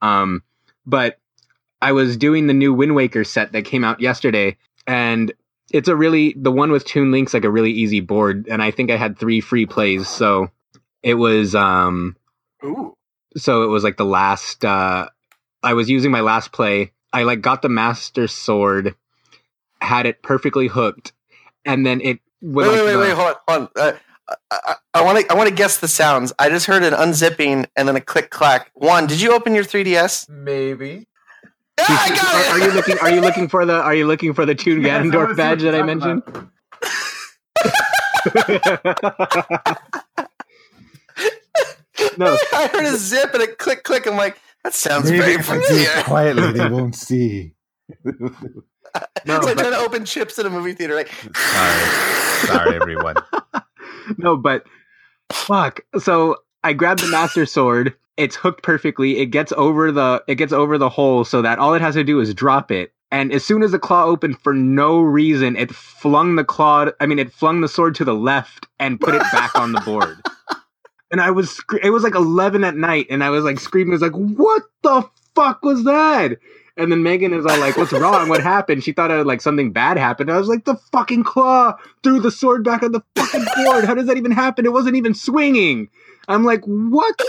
[0.00, 0.42] Um,
[0.86, 1.18] but
[1.82, 5.30] I was doing the new Wind Waker set that came out yesterday, and
[5.74, 8.70] it's a really the one with Toon Link's like a really easy board, and I
[8.70, 10.50] think I had three free plays, so
[11.02, 12.16] it was um
[12.64, 12.94] Ooh.
[13.36, 15.08] so it was like the last uh
[15.62, 18.94] i was using my last play i like got the master sword
[19.80, 21.12] had it perfectly hooked
[21.64, 23.34] and then it Wait, wait, like, wait, the- wait, hold on.
[23.46, 23.68] Hold on.
[23.76, 23.92] Uh,
[24.28, 25.32] uh, uh I want to.
[25.32, 26.32] I want to guess the sounds.
[26.38, 28.70] I just heard an unzipping and then a click clack.
[28.74, 29.06] One.
[29.06, 30.28] Did you open your 3ds?
[30.28, 31.06] Maybe.
[31.78, 32.50] Yeah, I are, it.
[32.50, 35.06] are you looking are you looking for the are you looking for the Toon Yes,
[35.06, 36.22] Ganondorf was badge that i mentioned
[42.18, 44.06] no I heard a zip and a click click.
[44.06, 46.02] I'm like, that sounds Maybe very if I familiar.
[46.04, 47.54] quietly, they won't see.
[48.04, 50.94] no it's like but- trying to open chips in a movie theater.
[50.94, 52.46] Like, Sorry.
[52.46, 53.16] Sorry, everyone.
[54.18, 54.64] no, but
[55.32, 55.80] fuck.
[55.98, 57.94] So I grabbed the master sword.
[58.16, 59.18] It's hooked perfectly.
[59.18, 62.04] It gets over the it gets over the hole so that all it has to
[62.04, 62.92] do is drop it.
[63.10, 66.86] And as soon as the claw opened for no reason, it flung the claw.
[67.00, 69.80] I mean, it flung the sword to the left and put it back on the
[69.80, 70.16] board.
[71.12, 73.92] And I was, it was like eleven at night, and I was like screaming.
[73.92, 76.38] I was like, "What the fuck was that?"
[76.78, 78.30] And then Megan is all like, "What's wrong?
[78.30, 80.30] What happened?" She thought uh, like something bad happened.
[80.30, 83.84] I was like, "The fucking claw threw the sword back on the fucking board.
[83.84, 84.64] How does that even happen?
[84.64, 85.90] It wasn't even swinging."
[86.28, 87.20] I'm like, "What?"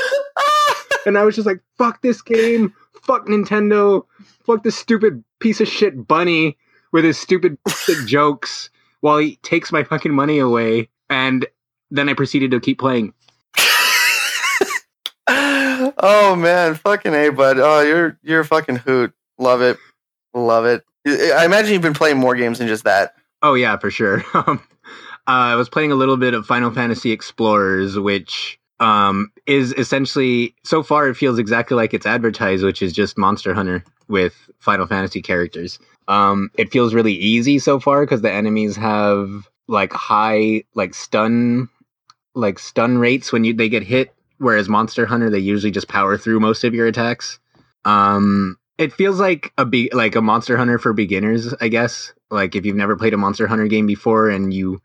[1.05, 2.73] And I was just like, "Fuck this game.
[3.01, 4.05] Fuck Nintendo.
[4.45, 6.57] Fuck this stupid piece of shit bunny
[6.93, 7.57] with his stupid
[8.05, 8.69] jokes."
[9.01, 11.45] While he takes my fucking money away, and
[11.91, 13.13] then I proceeded to keep playing.
[15.97, 17.57] Oh man, fucking a bud.
[17.59, 19.13] Oh, you're you're a fucking hoot.
[19.37, 19.77] Love it,
[20.33, 20.83] love it.
[21.05, 23.15] I imagine you've been playing more games than just that.
[23.41, 24.23] Oh yeah, for sure.
[24.35, 24.61] Um,
[25.25, 30.53] uh, I was playing a little bit of Final Fantasy Explorers, which um, is essentially
[30.65, 34.85] so far it feels exactly like it's advertised, which is just Monster Hunter with Final
[34.85, 35.79] Fantasy characters.
[36.09, 41.69] Um, it feels really easy so far because the enemies have like high like stun
[42.35, 44.13] like stun rates when you they get hit,
[44.43, 47.39] whereas Monster Hunter they usually just power through most of your attacks.
[47.85, 52.13] Um, it feels like a be- like a Monster Hunter for beginners, I guess.
[52.29, 54.81] Like if you've never played a Monster Hunter game before and you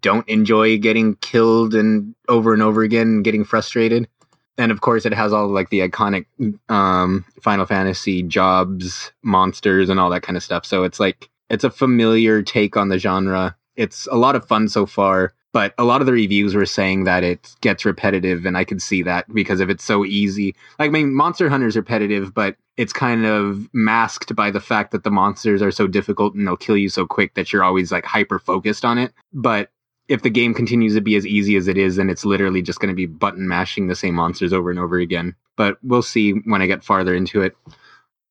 [0.00, 4.08] don't enjoy getting killed and over and over again and getting frustrated.
[4.56, 6.26] And of course it has all like the iconic
[6.68, 10.64] um Final Fantasy jobs, monsters and all that kind of stuff.
[10.64, 13.56] So it's like it's a familiar take on the genre.
[13.76, 17.04] It's a lot of fun so far, but a lot of the reviews were saying
[17.04, 20.56] that it gets repetitive and I could see that because if it's so easy.
[20.80, 25.04] Like I mean Monster Hunter's repetitive, but it's kind of masked by the fact that
[25.04, 28.04] the monsters are so difficult and they'll kill you so quick that you're always like
[28.04, 29.12] hyper focused on it.
[29.32, 29.70] But
[30.08, 32.80] if the game continues to be as easy as it is, then it's literally just
[32.80, 35.36] going to be button mashing the same monsters over and over again.
[35.56, 37.56] But we'll see when I get farther into it.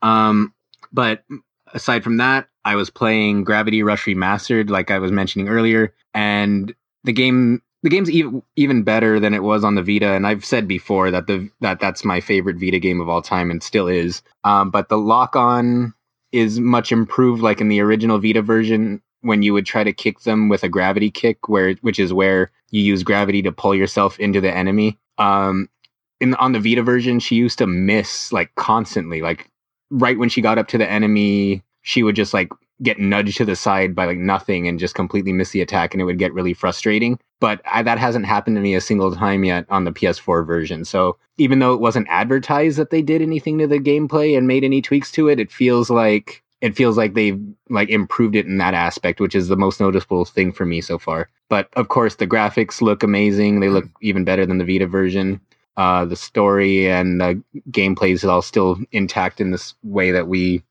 [0.01, 0.53] Um,
[0.91, 1.23] but
[1.73, 6.73] aside from that, I was playing Gravity Rush Remastered, like I was mentioning earlier, and
[7.03, 10.13] the game the game's even even better than it was on the Vita.
[10.13, 13.51] And I've said before that the that that's my favorite Vita game of all time,
[13.51, 14.23] and still is.
[14.43, 15.93] Um, but the lock on
[16.31, 19.01] is much improved, like in the original Vita version.
[19.21, 22.51] When you would try to kick them with a gravity kick, where which is where
[22.71, 24.97] you use gravity to pull yourself into the enemy.
[25.17, 25.69] Um,
[26.19, 29.49] in on the Vita version, she used to miss like constantly, like
[29.91, 32.49] right when she got up to the enemy, she would just like
[32.81, 36.01] get nudged to the side by like nothing and just completely miss the attack and
[36.01, 37.19] it would get really frustrating.
[37.39, 40.85] But I, that hasn't happened to me a single time yet on the ps4 version.
[40.85, 44.63] So even though it wasn't advertised that they did anything to the gameplay and made
[44.63, 48.57] any tweaks to it it feels like it feels like they've like improved it in
[48.57, 51.29] that aspect which is the most noticeable thing for me so far.
[51.49, 53.59] But of course the graphics look amazing.
[53.59, 55.39] They look even better than the vita version.
[55.75, 60.63] Uh, the story and the gameplay is all still intact in this way that we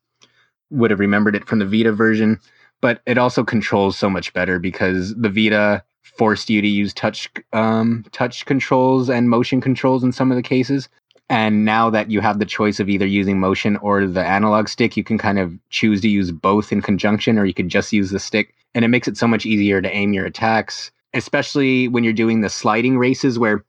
[0.73, 2.39] would have remembered it from the Vita version,
[2.81, 5.83] but it also controls so much better because the Vita
[6.17, 10.43] forced you to use touch um, touch controls and motion controls in some of the
[10.43, 10.89] cases.
[11.29, 14.97] And now that you have the choice of either using motion or the analog stick,
[14.97, 18.11] you can kind of choose to use both in conjunction, or you could just use
[18.11, 18.53] the stick.
[18.75, 22.41] And it makes it so much easier to aim your attacks, especially when you're doing
[22.41, 23.39] the sliding races.
[23.39, 23.63] Where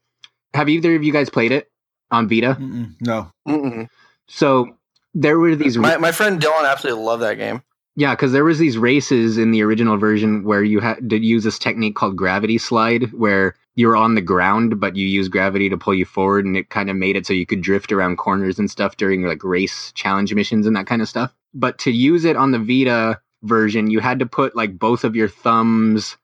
[0.53, 1.71] have either of you guys played it
[2.11, 2.57] on Vita?
[2.59, 3.31] Mm-mm, no.
[3.47, 3.87] Mm-mm.
[4.27, 4.74] So
[5.15, 7.63] there were these My, my friend Dylan absolutely loved that game.
[7.95, 11.45] Yeah, because there was these races in the original version where you had to use
[11.45, 15.77] this technique called gravity slide, where you're on the ground but you use gravity to
[15.77, 18.59] pull you forward, and it kind of made it so you could drift around corners
[18.59, 21.33] and stuff during like race challenge missions and that kind of stuff.
[21.53, 25.15] But to use it on the Vita version, you had to put like both of
[25.15, 26.17] your thumbs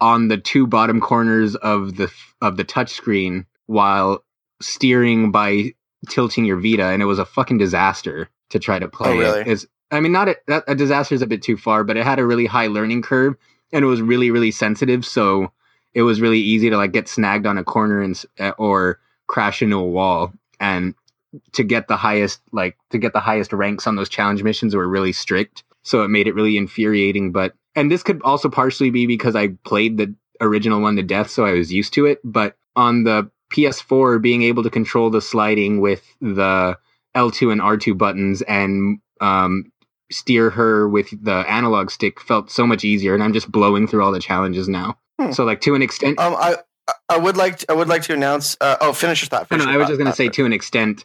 [0.00, 4.22] on the two bottom corners of the of the touchscreen while
[4.60, 5.74] steering by
[6.08, 9.40] tilting your Vita, and it was a fucking disaster to try to play Oh, really?
[9.42, 9.48] it.
[9.48, 12.04] Is I mean, not a, that, a disaster is a bit too far, but it
[12.04, 13.34] had a really high learning curve,
[13.72, 15.04] and it was really really sensitive.
[15.04, 15.52] So
[15.94, 19.62] it was really easy to like get snagged on a corner and uh, or crash
[19.62, 20.32] into a wall.
[20.60, 20.94] And
[21.52, 24.88] to get the highest like to get the highest ranks on those challenge missions were
[24.88, 25.64] really strict.
[25.82, 27.32] So it made it really infuriating.
[27.32, 31.30] But and this could also partially be because I played the original one to death,
[31.30, 32.20] so I was used to it.
[32.24, 36.76] But on the PS4, being able to control the sliding with the
[37.16, 39.72] L2 and R2 buttons and um,
[40.10, 43.14] steer her with the analog stick felt so much easier.
[43.14, 44.98] And I'm just blowing through all the challenges now.
[45.18, 45.32] Hmm.
[45.32, 46.56] So like to an extent, Um, I
[47.08, 48.56] I would like to, I would like to announce.
[48.60, 49.50] Uh, oh, finish your thought.
[49.50, 51.04] No, Finish no, your I was just gonna say to an extent,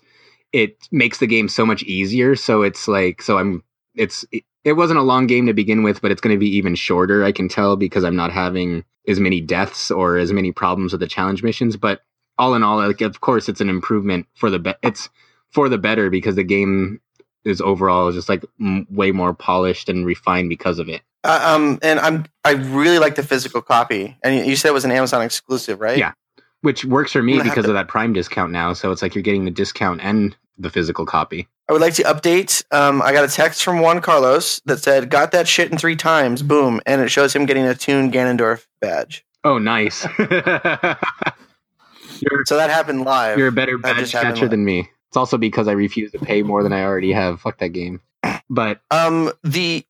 [0.52, 2.36] it makes the game so much easier.
[2.36, 3.64] So it's like, so I'm,
[3.96, 6.56] it's, it, it wasn't a long game to begin with, but it's going to be
[6.58, 7.24] even shorter.
[7.24, 11.02] I can tell because I'm not having as many deaths or as many problems with
[11.02, 11.78] the challenge missions.
[11.78, 12.02] But
[12.38, 15.10] all in all, like, of course, it's an improvement for the be- it's
[15.52, 17.00] for the better because the game
[17.44, 21.02] is overall just like m- way more polished and refined because of it.
[21.24, 24.18] Uh, um, and I'm I really like the physical copy.
[24.24, 25.98] And you- said it was an Amazon exclusive, right?
[25.98, 26.14] Yeah.
[26.62, 28.74] Which works for me I'm gonna have because to- of that Prime discount now.
[28.74, 31.48] So it's like you're getting the discount and the physical copy.
[31.70, 32.64] I would like to update.
[32.72, 35.96] Um, I got a text from Juan Carlos that said, "Got that shit in three
[35.96, 39.24] times." Boom, and it shows him getting a Toon Ganondorf badge.
[39.44, 40.06] Oh, nice.
[42.46, 43.40] So that happened live.
[43.40, 44.90] you're a better badge catcher than me.
[45.12, 47.42] It's also because I refuse to pay more than I already have.
[47.42, 48.00] Fuck that game.
[48.50, 49.86] But um, the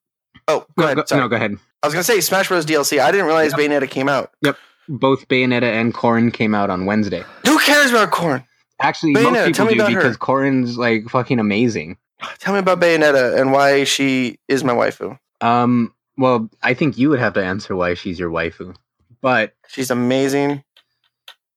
[0.47, 0.97] oh, go no, ahead.
[1.07, 1.57] go, no, go ahead.
[1.83, 2.65] I was gonna say Smash Bros.
[2.65, 2.99] DLC.
[2.99, 4.31] I didn't realize Bayonetta came out.
[4.41, 4.57] Yep,
[4.89, 7.23] both Bayonetta and Corrin came out on Wednesday.
[7.45, 8.43] Who cares about Corn?
[8.79, 9.99] Actually, Bayonetta, most people do about her.
[9.99, 11.97] because Corrin's like fucking amazing.
[12.39, 15.19] Tell me about Bayonetta and why she is my waifu.
[15.41, 18.75] Um, well, I think you would have to answer why she's your waifu,
[19.21, 20.63] but She's amazing.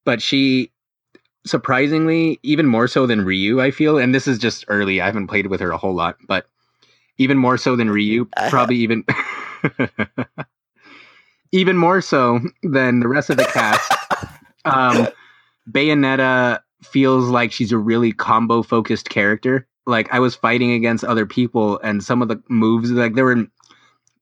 [0.05, 0.71] but she
[1.45, 4.99] surprisingly even more so than Ryu, I feel, and this is just early.
[5.01, 6.47] I haven't played with her a whole lot, but
[7.17, 9.03] even more so than Ryu, probably even
[11.51, 13.93] even more so than the rest of the cast.
[14.65, 15.07] um,
[15.69, 19.67] Bayonetta feels like she's a really combo focused character.
[19.87, 23.45] Like I was fighting against other people, and some of the moves, like they were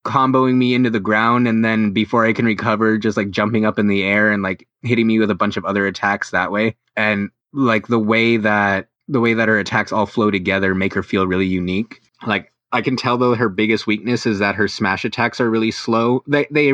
[0.04, 3.80] comboing me into the ground, and then before I can recover, just like jumping up
[3.80, 6.76] in the air and like hitting me with a bunch of other attacks that way.
[6.96, 11.04] And like the way that the way that her attacks all flow together make her
[11.04, 12.02] feel really unique.
[12.26, 15.72] Like I can tell though her biggest weakness is that her smash attacks are really
[15.72, 16.24] slow.
[16.28, 16.74] They they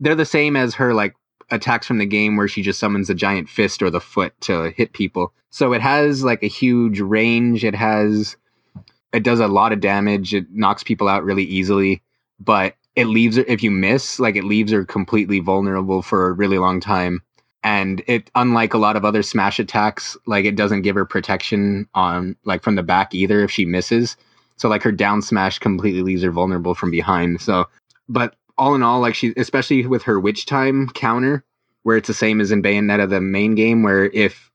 [0.00, 1.14] they're the same as her like
[1.50, 4.70] attacks from the game where she just summons a giant fist or the foot to
[4.76, 5.32] hit people.
[5.50, 7.64] So it has like a huge range.
[7.64, 8.36] It has
[9.12, 10.34] it does a lot of damage.
[10.34, 12.02] It knocks people out really easily,
[12.38, 16.32] but it leaves her if you miss, like it leaves her completely vulnerable for a
[16.32, 17.22] really long time.
[17.66, 21.88] And it unlike a lot of other smash attacks, like it doesn't give her protection
[21.94, 24.16] on like from the back either if she misses.
[24.56, 27.40] So like her down smash completely leaves her vulnerable from behind.
[27.40, 27.66] So,
[28.08, 31.42] but all in all, like she, especially with her witch time counter,
[31.82, 34.48] where it's the same as in Bayonetta, the main game, where if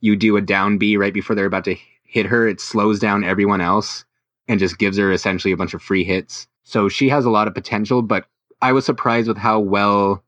[0.00, 3.24] you do a down B right before they're about to hit her, it slows down
[3.24, 4.04] everyone else
[4.46, 6.46] and just gives her essentially a bunch of free hits.
[6.64, 8.26] So she has a lot of potential, but
[8.60, 10.22] I was surprised with how well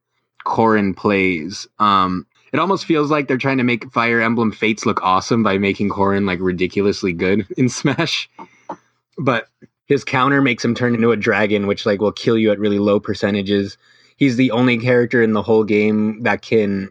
[0.47, 1.67] Corrin plays.
[1.79, 5.59] Um, it almost feels like they're trying to make Fire Emblem Fates look awesome by
[5.59, 8.29] making Corrin like ridiculously good in Smash.
[9.19, 9.49] But
[9.87, 12.79] his counter makes him turn into a dragon, which like will kill you at really
[12.79, 13.77] low percentages.
[14.17, 16.91] He's the only character in the whole game that can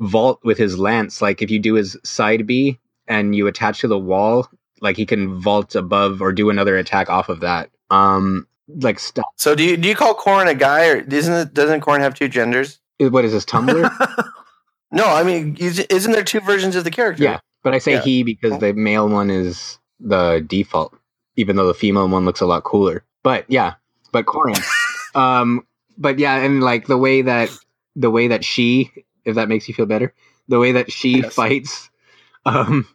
[0.00, 1.22] vault with his lance.
[1.22, 4.48] Like if you do his side B and you attach to the wall,
[4.80, 7.70] like he can vault above or do another attack off of that.
[7.90, 9.26] Um, like stop.
[9.36, 12.14] So do you do you call Corn a guy or isn't it, doesn't Corn have
[12.14, 12.80] two genders?
[12.98, 14.24] What is this Tumblr?
[14.94, 17.22] No, I mean is- isn't there two versions of the character?
[17.24, 18.00] yeah, but I say Yeah.
[18.02, 20.94] he because the male one is the default,
[21.36, 23.04] even though the female one looks a lot cooler.
[23.22, 23.74] But yeah,
[24.12, 24.56] but Corin.
[25.14, 25.66] um,
[25.98, 27.50] but yeah, and like the way that
[27.96, 28.90] the way that she,
[29.24, 30.12] if that makes you feel better,
[30.48, 31.34] the way that she Yes.
[31.34, 31.90] fights,
[32.44, 32.86] um,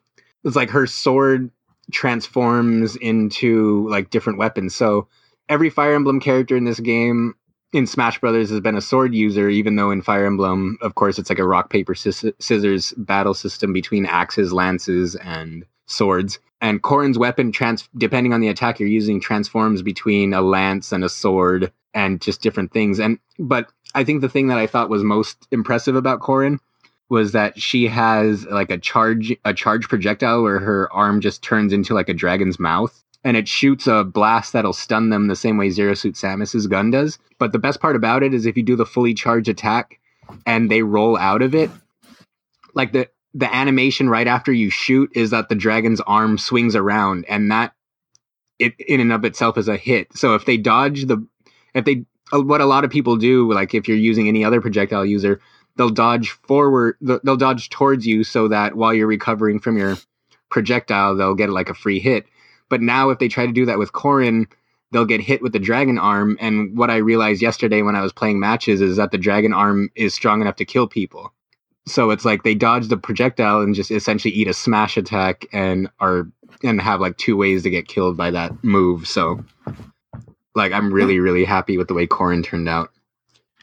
[0.43, 1.49] it's like her sword
[1.91, 4.75] transforms into like different weapons.
[4.75, 5.07] So
[5.47, 7.33] every Fire Emblem character in this game
[7.71, 11.19] in Smash Brothers has been a sword user, even though in Fire Emblem, of course,
[11.19, 16.39] it's like a rock paper scis- scissors battle system between axes, lances, and swords.
[16.61, 21.03] And Corrin's weapon, trans- depending on the attack you're using, transforms between a lance and
[21.03, 22.99] a sword and just different things.
[22.99, 26.59] And but I think the thing that I thought was most impressive about Corrin
[27.09, 31.73] was that she has like a charge a charge projectile where her arm just turns
[31.73, 35.57] into like a dragon's mouth and it shoots a blast that'll stun them the same
[35.57, 37.19] way Zero Suit Samus's gun does.
[37.37, 39.99] But the best part about it is if you do the fully charged attack
[40.45, 41.69] and they roll out of it,
[42.73, 47.25] like the the animation right after you shoot is that the dragon's arm swings around
[47.29, 47.73] and that
[48.57, 50.15] it in and of itself is a hit.
[50.15, 51.25] So if they dodge the
[51.73, 54.61] if they uh, what a lot of people do like if you're using any other
[54.61, 55.39] projectile user,
[55.77, 59.97] they'll dodge forward they'll they'll dodge towards you so that while you're recovering from your
[60.49, 62.25] projectile they'll get like a free hit.
[62.69, 64.45] But now if they try to do that with Corrin,
[64.91, 66.37] they'll get hit with the dragon arm.
[66.39, 69.89] And what I realized yesterday when I was playing matches is that the dragon arm
[69.95, 71.33] is strong enough to kill people.
[71.87, 75.89] So it's like they dodge the projectile and just essentially eat a smash attack and
[75.99, 76.27] are
[76.63, 79.07] and have like two ways to get killed by that move.
[79.07, 79.43] So
[80.55, 82.91] like I'm really, really happy with the way Corrin turned out.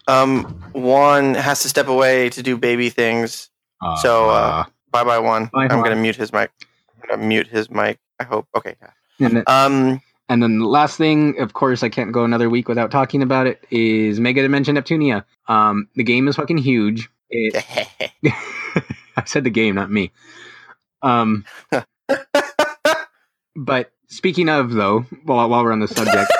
[0.08, 3.50] Um, one has to step away to do baby things.
[4.02, 5.46] So, uh, Bye bye one.
[5.52, 5.82] Bye, I'm Juan.
[5.82, 6.50] gonna mute his mic.
[7.08, 7.98] Gonna mute his mic.
[8.20, 8.46] I hope.
[8.56, 8.76] Okay.
[9.20, 10.00] and then, Um.
[10.28, 13.46] and then the last thing, of course, I can't go another week without talking about
[13.46, 15.24] it, is Mega Dimension Neptunia.
[15.48, 17.08] Um, the game is fucking huge.
[17.30, 17.54] It,
[19.16, 20.12] I said the game, not me.
[21.02, 21.44] Um,
[23.56, 26.32] but speaking of though, while while we're on the subject,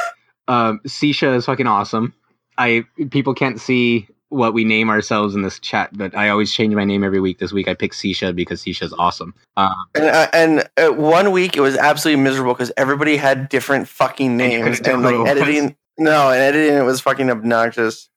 [0.48, 2.14] um, C-Sha is fucking awesome.
[2.58, 6.74] I people can't see what we name ourselves in this chat, but I always change
[6.74, 7.38] my name every week.
[7.38, 9.34] This week I picked C-Sha because C-Sha's awesome.
[9.56, 13.88] Um, And, uh, and uh, one week it was absolutely miserable because everybody had different
[13.88, 15.76] fucking names and like editing.
[15.98, 18.10] No, and editing it was fucking obnoxious.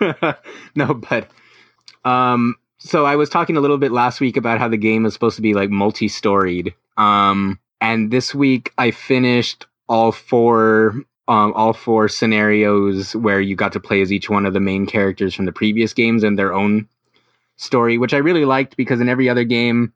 [0.74, 1.28] no, but
[2.04, 5.14] um so I was talking a little bit last week about how the game is
[5.14, 6.74] supposed to be like multi-storied.
[6.96, 10.96] Um and this week I finished all four
[11.28, 14.86] um all four scenarios where you got to play as each one of the main
[14.86, 16.88] characters from the previous games and their own
[17.56, 19.92] story, which I really liked because in every other game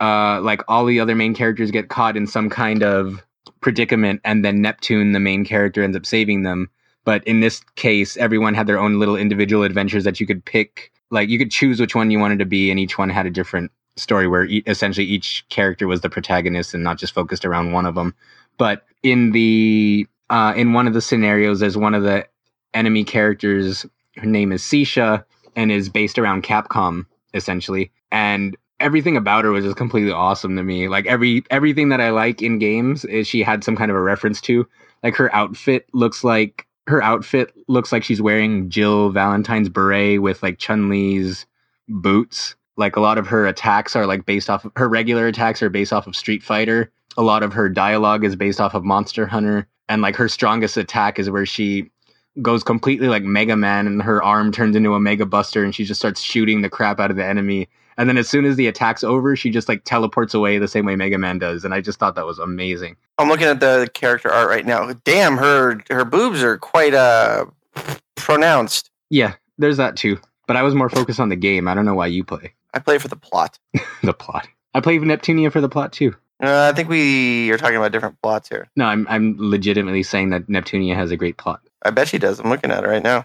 [0.00, 3.24] uh like all the other main characters get caught in some kind of
[3.60, 6.68] predicament and then Neptune the main character ends up saving them.
[7.04, 10.90] But in this case everyone had their own little individual adventures that you could pick
[11.10, 13.30] like you could choose which one you wanted to be and each one had a
[13.30, 17.72] different story where e- essentially each character was the protagonist and not just focused around
[17.72, 18.14] one of them.
[18.58, 22.26] But in the uh, in one of the scenarios there's one of the
[22.72, 25.20] enemy characters her name is C-Sha
[25.56, 30.62] and is based around Capcom essentially and everything about her was just completely awesome to
[30.62, 33.96] me like every everything that I like in games is she had some kind of
[33.96, 34.66] a reference to
[35.02, 40.42] like her outfit looks like her outfit looks like she's wearing Jill Valentine's beret with
[40.42, 41.46] like Chun Li's
[41.88, 42.56] boots.
[42.76, 45.70] Like a lot of her attacks are like based off of her regular attacks are
[45.70, 46.90] based off of Street Fighter.
[47.16, 49.68] A lot of her dialogue is based off of Monster Hunter.
[49.88, 51.90] And like her strongest attack is where she
[52.42, 55.84] goes completely like Mega Man and her arm turns into a Mega Buster and she
[55.84, 57.68] just starts shooting the crap out of the enemy.
[57.96, 60.84] And then as soon as the attack's over, she just like teleports away the same
[60.84, 61.64] way Mega Man does.
[61.64, 62.96] And I just thought that was amazing.
[63.18, 64.92] I'm looking at the character art right now.
[65.04, 67.46] Damn, her her boobs are quite uh
[68.16, 68.90] pronounced.
[69.10, 70.18] Yeah, there's that too.
[70.46, 71.68] But I was more focused on the game.
[71.68, 73.58] I don't know why you play I play for the plot.
[74.02, 74.48] the plot.
[74.74, 76.16] I play Neptunia for the plot too.
[76.42, 78.68] Uh, I think we are talking about different plots here.
[78.76, 81.60] No, I'm I'm legitimately saying that Neptunia has a great plot.
[81.82, 82.40] I bet she does.
[82.40, 83.24] I'm looking at it right now.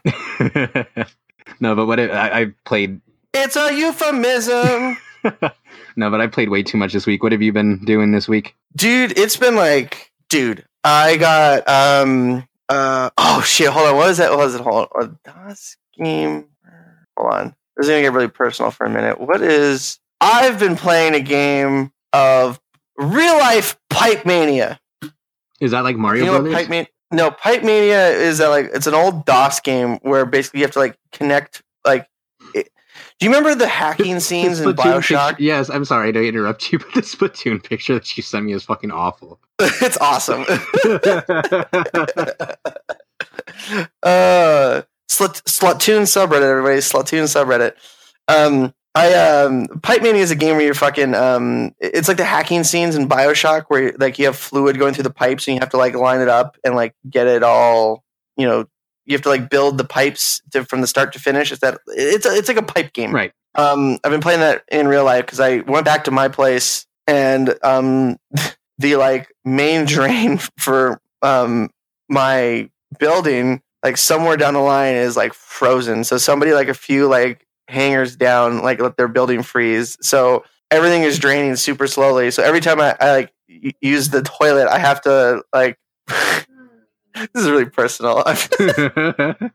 [1.59, 3.01] no, but what it, I, I played.
[3.33, 4.97] It's a euphemism.
[5.95, 7.23] no, but I played way too much this week.
[7.23, 8.55] What have you been doing this week?
[8.75, 14.17] dude it's been like dude i got um uh oh shit hold on what is
[14.17, 16.45] that what was it hold on das game
[17.17, 20.75] hold on this is gonna get really personal for a minute what is i've been
[20.75, 22.59] playing a game of
[22.99, 24.79] real life pipe mania
[25.59, 26.61] Is that like Mario you know what Brothers?
[26.61, 30.59] pipe mania no pipe mania is that like it's an old dos game where basically
[30.59, 32.07] you have to like connect like
[32.53, 32.69] it,
[33.19, 36.71] do you remember the hacking The scenes in bioshock picture- yes, I'm sorry to interrupt
[36.71, 39.39] you, but the Splatoon picture that you sent me is fucking awful.
[39.59, 40.41] it's awesome
[44.03, 46.77] uh Slut, Slatoon subreddit, everybody.
[46.77, 47.73] Slatoon subreddit.
[48.27, 51.13] Um, I um, Pipe Mania is a game where you're fucking.
[51.13, 55.03] Um, it's like the hacking scenes in Bioshock where like you have fluid going through
[55.03, 58.03] the pipes and you have to like line it up and like get it all.
[58.35, 58.65] You know,
[59.05, 61.51] you have to like build the pipes to, from the start to finish.
[61.51, 63.13] Is that it's a, it's like a pipe game.
[63.13, 63.31] right.
[63.55, 66.85] Um, I've been playing that in real life because I went back to my place
[67.07, 68.17] and um,
[68.77, 71.69] the like main drain for um
[72.09, 76.03] my building, like somewhere down the line, is like frozen.
[76.03, 79.97] So somebody like a few like hangers down, like let their building freeze.
[80.01, 82.31] So everything is draining super slowly.
[82.31, 85.77] So every time I, I like y- use the toilet, I have to like.
[86.07, 88.23] this is really personal.
[88.25, 89.49] I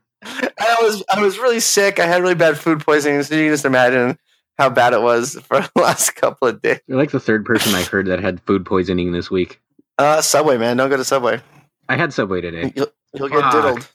[0.81, 1.99] was I was really sick.
[1.99, 3.21] I had really bad food poisoning.
[3.23, 4.17] So you can just imagine
[4.57, 6.79] how bad it was for the last couple of days.
[6.87, 9.59] You're like the third person I've heard that had food poisoning this week.
[9.97, 11.41] Uh, Subway, man, don't go to Subway.
[11.87, 12.73] I had Subway today.
[12.75, 13.87] You'll, you'll get diddled.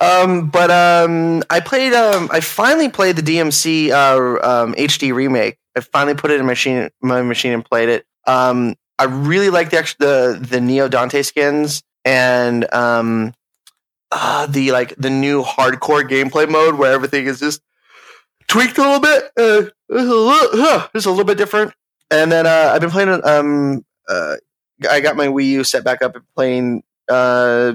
[0.00, 1.92] Um, but um, I played.
[1.92, 5.58] Um, I finally played the DMC uh, um, HD remake.
[5.76, 8.06] I finally put it in machine, my machine, and played it.
[8.26, 12.66] Um, I really like the the the Neo Dante skins and
[14.12, 17.60] uh, the like the new hardcore gameplay mode where everything is just
[18.48, 19.24] tweaked a little bit.
[19.36, 21.72] Uh, it's a little, uh, a little bit different.
[22.10, 23.20] And then uh, I've been playing.
[23.24, 24.36] Um, uh,
[24.90, 27.74] I got my Wii U set back up and playing uh,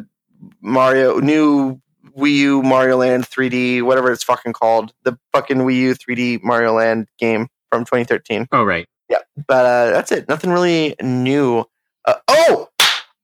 [0.62, 1.80] Mario new
[2.18, 6.74] Wii U Mario Land 3D, whatever it's fucking called, the fucking Wii U 3D Mario
[6.74, 8.48] Land game from 2013.
[8.52, 8.88] Oh, right.
[9.10, 9.20] Yeah.
[9.48, 10.28] But uh, that's it.
[10.30, 11.66] Nothing really new.
[12.06, 12.70] Uh, oh,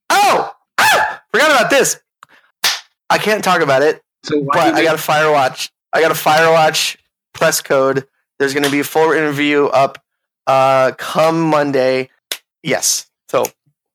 [0.10, 1.22] oh, ah!
[1.32, 2.00] forgot about this.
[3.10, 5.70] I can't talk about it, So why but I got a Firewatch.
[5.94, 6.98] I got a Firewatch
[7.34, 8.08] press code.
[8.40, 10.02] There's going to be a full interview up
[10.48, 12.10] uh, come Monday.
[12.64, 13.11] Yes,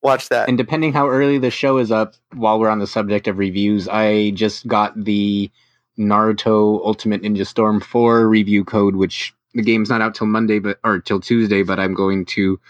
[0.03, 0.49] watch that.
[0.49, 3.88] And depending how early the show is up, while we're on the subject of reviews,
[3.88, 5.51] I just got the
[5.99, 10.78] Naruto Ultimate Ninja Storm 4 review code, which the game's not out till Monday, but
[10.84, 12.61] or till Tuesday, but I'm going to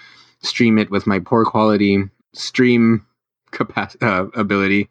[0.43, 3.05] stream it with my poor quality stream
[3.51, 4.89] capacity uh, ability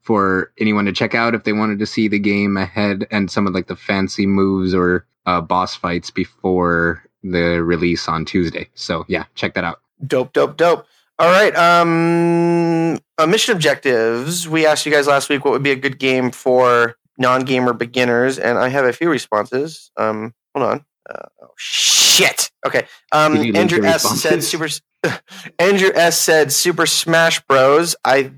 [0.00, 3.46] for anyone to check out if they wanted to see the game ahead and some
[3.46, 8.68] of like the fancy moves or uh, boss fights before the release on Tuesday.
[8.74, 9.80] So yeah, check that out.
[10.06, 10.86] Dope, dope, dope.
[11.18, 11.54] All right.
[11.56, 14.48] Um, uh, mission objectives.
[14.48, 18.38] We asked you guys last week what would be a good game for non-gamer beginners,
[18.38, 19.90] and I have a few responses.
[19.96, 20.84] Um, hold on.
[21.08, 22.50] Uh, oh shit.
[22.66, 22.86] Okay.
[23.12, 24.68] Um, Did you link Andrew S said super.
[25.58, 27.96] Andrew S said Super Smash Bros.
[28.04, 28.32] I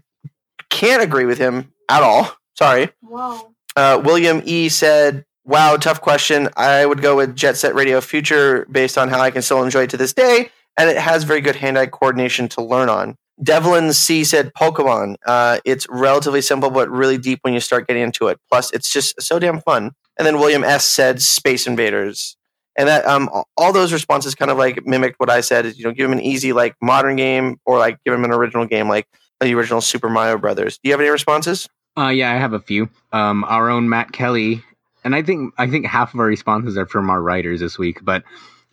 [0.70, 2.30] can't agree with him at all.
[2.56, 2.90] Sorry.
[3.00, 3.52] Whoa.
[3.74, 6.48] Uh, William E said, "Wow, tough question.
[6.56, 9.84] I would go with Jet Set Radio Future based on how I can still enjoy
[9.84, 13.92] it to this day, and it has very good hand-eye coordination to learn on." Devlin
[13.92, 15.16] C said, "Pokemon.
[15.26, 18.38] Uh, it's relatively simple but really deep when you start getting into it.
[18.50, 22.36] Plus, it's just so damn fun." And then William S said, "Space Invaders."
[22.76, 25.66] And that um, all those responses kind of like mimicked what I said.
[25.66, 28.32] Is you know, give him an easy like modern game, or like give him an
[28.32, 29.06] original game like
[29.40, 30.78] the original Super Mario Brothers.
[30.78, 31.68] Do you have any responses?
[31.96, 32.88] Uh, yeah, I have a few.
[33.12, 34.62] Um, our own Matt Kelly,
[35.04, 38.04] and I think I think half of our responses are from our writers this week.
[38.04, 38.22] But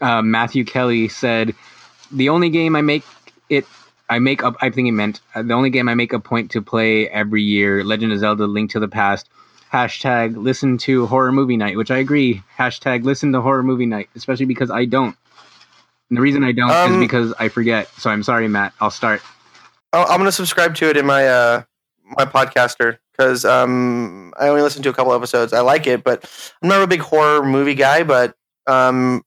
[0.01, 1.56] uh, Matthew Kelly said,
[2.12, 3.03] "The only game I make
[3.49, 3.66] it,
[4.10, 4.56] I make up.
[4.62, 7.41] I think he meant uh, the only game I make a point to play every
[7.41, 9.30] year: Legend of Zelda: Link to the Past."
[9.74, 12.41] Hashtag listen to horror movie night, which I agree.
[12.58, 15.18] Hashtag listen to horror movie night, especially because I don't.
[16.10, 17.89] And the reason I don't Um, is because I forget.
[17.97, 18.74] So I'm sorry, Matt.
[18.80, 19.22] I'll start.
[19.91, 21.64] Oh, I'm going to subscribe to it in my uh,
[22.06, 25.51] my podcaster because um, I only listened to a couple episodes.
[25.51, 26.24] I like it, but
[26.62, 28.03] I'm not a big horror movie guy.
[28.03, 28.36] But
[28.68, 29.24] um,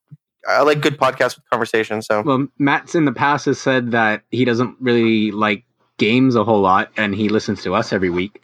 [0.48, 2.02] I like good podcasts with conversation.
[2.02, 5.64] So Well, Matt's in the past has said that he doesn't really like
[5.98, 8.42] games a whole lot, and he listens to us every week.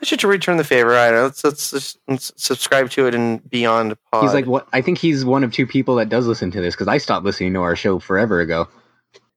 [0.00, 0.96] I should return the favor.
[0.96, 1.24] I know.
[1.24, 3.96] Let's, let's, let's subscribe to it and beyond.
[4.10, 4.24] Pod.
[4.24, 4.66] He's like, what?
[4.72, 7.24] I think he's one of two people that does listen to this because I stopped
[7.24, 8.68] listening to our show forever ago.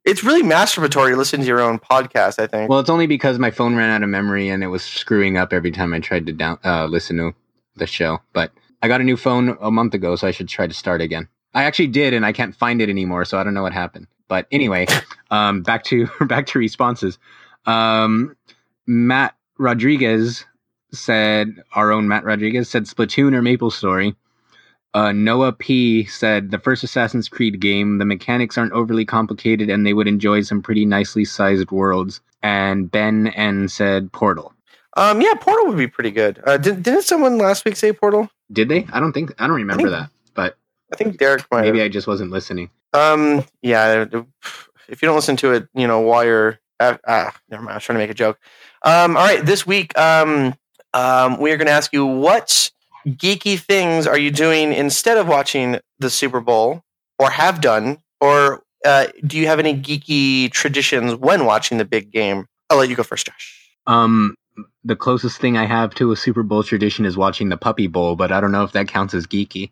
[0.05, 2.41] It's really masturbatory listening to your own podcast.
[2.41, 2.69] I think.
[2.69, 5.51] Well, it's only because my phone ran out of memory and it was screwing up
[5.51, 7.33] every time I tried to down uh, listen to
[7.75, 8.19] the show.
[8.33, 8.51] But
[8.81, 11.27] I got a new phone a month ago, so I should try to start again.
[11.53, 14.07] I actually did, and I can't find it anymore, so I don't know what happened.
[14.27, 14.85] But anyway,
[15.31, 17.17] um, back to back to responses.
[17.65, 18.35] Um,
[18.87, 20.45] Matt Rodriguez
[20.91, 24.15] said, our own Matt Rodriguez said Splatoon or Maple Story.
[24.95, 29.85] Uh, Noah P said the first Assassin's Creed game, the mechanics aren't overly complicated and
[29.85, 32.21] they would enjoy some pretty nicely sized worlds.
[32.41, 34.51] And Ben N said Portal.
[34.97, 36.41] um, yeah, Portal would be pretty good.
[36.47, 38.29] Uh, did, didn't someone last week say Portal?
[38.51, 38.87] Did they?
[38.91, 40.18] I don't think I don't remember think- that, but
[40.91, 41.61] I think Derek might.
[41.61, 41.85] maybe have.
[41.85, 42.69] I just wasn't listening.
[42.93, 44.05] Um, yeah.
[44.87, 46.59] If you don't listen to it, you know while you're.
[46.79, 47.73] Uh, ah, never mind.
[47.73, 48.39] I was trying to make a joke.
[48.83, 49.45] Um, all right.
[49.45, 50.55] This week, um,
[50.93, 52.71] um, we are going to ask you what
[53.07, 56.83] geeky things are you doing instead of watching the Super Bowl,
[57.17, 62.11] or have done, or uh, do you have any geeky traditions when watching the big
[62.11, 62.45] game?
[62.69, 63.69] I'll let you go first, Josh.
[63.87, 64.35] Um,
[64.83, 68.15] the closest thing I have to a Super Bowl tradition is watching the Puppy Bowl,
[68.15, 69.71] but I don't know if that counts as geeky.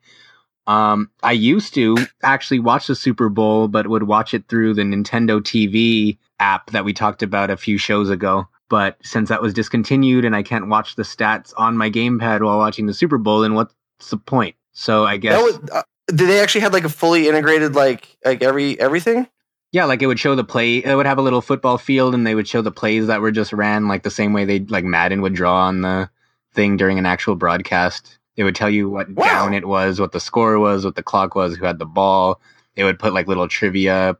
[0.68, 4.84] Um, I used to actually watch the Super Bowl, but would watch it through the
[4.84, 8.48] Nintendo TV app that we talked about a few shows ago.
[8.70, 12.58] But since that was discontinued and I can't watch the stats on my gamepad while
[12.58, 13.74] watching the Super Bowl, then what's
[14.10, 14.56] the point?
[14.74, 18.18] So I guess That would, uh, did they actually have like a fully integrated like
[18.24, 19.28] like every everything?
[19.72, 20.78] Yeah, like it would show the play.
[20.78, 23.32] It would have a little football field, and they would show the plays that were
[23.32, 26.10] just ran, like the same way they like Madden would draw on the
[26.54, 28.17] thing during an actual broadcast.
[28.38, 29.26] It would tell you what Wow.
[29.26, 32.40] down it was, what the score was, what the clock was, who had the ball.
[32.76, 34.18] It would put like little trivia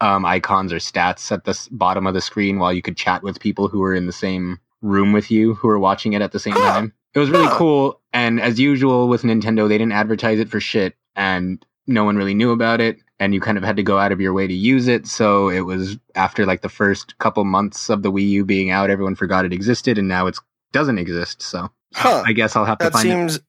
[0.00, 3.22] um, icons or stats at the s- bottom of the screen while you could chat
[3.22, 6.32] with people who were in the same room with you who were watching it at
[6.32, 6.70] the same Huh.
[6.72, 6.92] time.
[7.12, 7.58] It was really Huh.
[7.58, 12.16] cool, and as usual with Nintendo, they didn't advertise it for shit, and no one
[12.16, 14.46] really knew about it and you kind of had to go out of your way
[14.46, 15.06] to use it.
[15.06, 18.88] So it was after like the first couple months of the Wii U being out,
[18.88, 20.38] everyone forgot it existed, and now it
[20.72, 21.42] doesn't exist.
[21.42, 22.22] So Huh.
[22.26, 23.06] I guess I'll have to That find.
[23.06, 23.10] it.
[23.10, 23.40] seems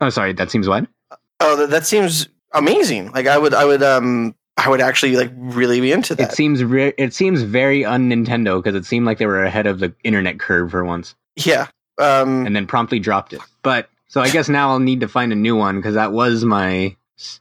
[0.00, 0.86] Oh, sorry, that seems what?
[1.40, 3.12] oh that, that seems amazing.
[3.12, 6.32] Like I would I would um I would actually like really be into It that.
[6.34, 9.78] seems re- it seems very un Nintendo because it seemed like they were ahead of
[9.78, 11.66] the internet curve for once, yeah.
[11.98, 13.40] Um and then promptly dropped it.
[13.62, 16.44] But so I guess now I'll need to find a new one because that was
[16.44, 16.96] my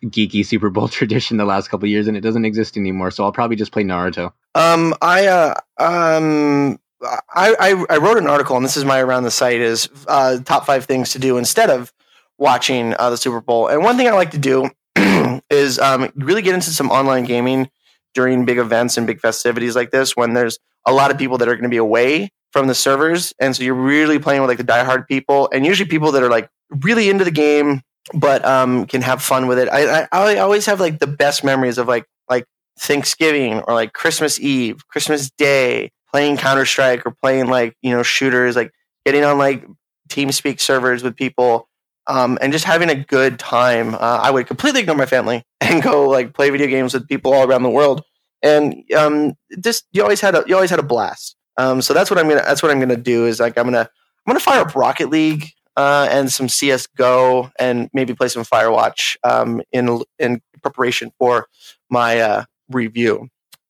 [0.06, 3.12] geeky Super Bowl tradition the last couple years, and it doesn't exist anymore.
[3.12, 4.32] So I'll probably just play Naruto.
[4.56, 9.24] Um, I uh, um, I, I I wrote an article, and this is my around
[9.24, 11.94] the site is uh, top five things to do instead of
[12.38, 13.68] watching uh, the Super Bowl.
[13.68, 14.70] And one thing I like to do
[15.50, 17.70] is um, really get into some online gaming
[18.14, 21.48] during big events and big festivities like this, when there's a lot of people that
[21.48, 24.58] are going to be away from the servers, and so you're really playing with like
[24.58, 27.82] the diehard people, and usually people that are like really into the game
[28.14, 29.68] but um, can have fun with it.
[29.70, 32.46] I, I I always have like the best memories of like like
[32.80, 38.02] Thanksgiving or like Christmas Eve, Christmas Day, playing Counter Strike or playing like you know
[38.02, 38.72] shooters, like
[39.06, 39.66] getting on like
[40.08, 41.68] TeamSpeak servers with people,
[42.08, 43.96] um, and just having a good time.
[43.96, 47.34] Uh, I would completely ignore my family and go like play video games with people
[47.34, 48.02] all around the world,
[48.42, 51.36] and um, just you always had a you always had a blast.
[51.58, 53.82] Um, so that's what I'm gonna that's what I'm gonna do is like I'm gonna
[54.26, 59.18] I'm gonna fire up Rocket League uh, and some CS:GO and maybe play some Firewatch
[59.26, 61.48] um, in in preparation for
[61.90, 63.28] my uh, review.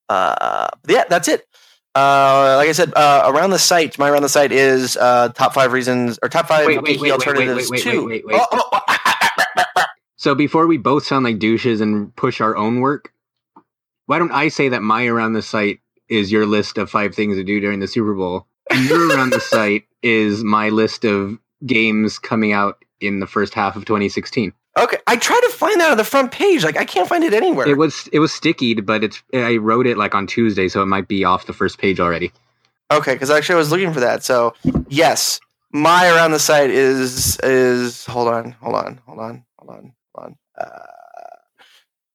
[0.10, 1.48] Uh, yeah, that's it.
[1.96, 5.54] Uh, like I said, uh, around the site, my around the site is uh, top
[5.54, 8.36] five reasons or top five Wait, wait, wait, wait, alternatives wait, wait, wait, wait, wait.
[8.38, 9.86] Oh, oh, oh,
[10.18, 13.14] So before we both sound like douches and push our own work,
[14.08, 15.80] why don't I say that my around the site
[16.10, 19.32] is your list of five things to do during the Super Bowl, and your around
[19.32, 24.52] the site is my list of games coming out in the first half of 2016.
[24.78, 26.64] Okay, I tried to find that on the front page.
[26.64, 27.68] Like I can't find it anywhere.
[27.68, 30.88] It was it was stickied, but it's I wrote it like on Tuesday, so it
[30.88, 32.32] might be off the first page already.
[32.92, 34.24] Okay, because actually I was looking for that.
[34.24, 34.54] So
[34.88, 35.40] yes,
[35.72, 40.28] my around the site is is hold on, hold on, hold on, hold on, hold
[40.28, 40.38] on.
[40.58, 40.86] Uh,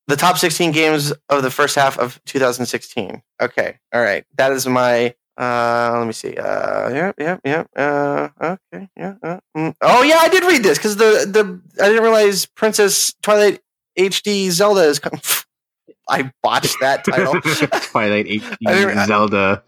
[0.07, 3.23] the top 16 games of the first half of 2016.
[3.41, 5.15] Okay, all right, that is my.
[5.37, 6.37] Uh, let me see.
[6.37, 7.65] Uh, yeah, yeah, yeah.
[7.75, 9.15] Uh, okay, yeah.
[9.23, 9.75] Uh, mm.
[9.81, 13.61] Oh yeah, I did read this because the the I didn't realize Princess Twilight
[13.99, 14.99] HD Zelda is.
[14.99, 15.21] Com-
[16.09, 17.41] I botched that title.
[17.91, 19.63] Twilight HD Zelda.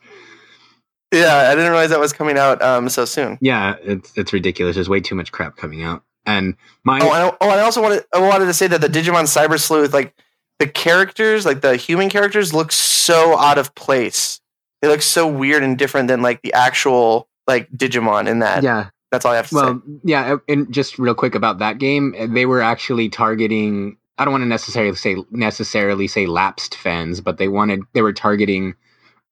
[1.13, 3.39] yeah, I didn't realize that was coming out um so soon.
[3.41, 4.75] Yeah, it's it's ridiculous.
[4.75, 6.03] There's way too much crap coming out.
[6.27, 9.25] And my Oh, I, oh, I also wanted I wanted to say that the Digimon
[9.25, 10.15] Cyber Sleuth, like
[10.59, 14.41] the characters, like the human characters, look so out of place.
[14.83, 18.63] They looks so weird and different than like the actual like Digimon in that.
[18.63, 19.61] yeah, That's all I have to say.
[19.63, 24.33] Well, yeah, and just real quick about that game, they were actually targeting I don't
[24.33, 28.75] want to necessarily say necessarily say lapsed fans, but they wanted they were targeting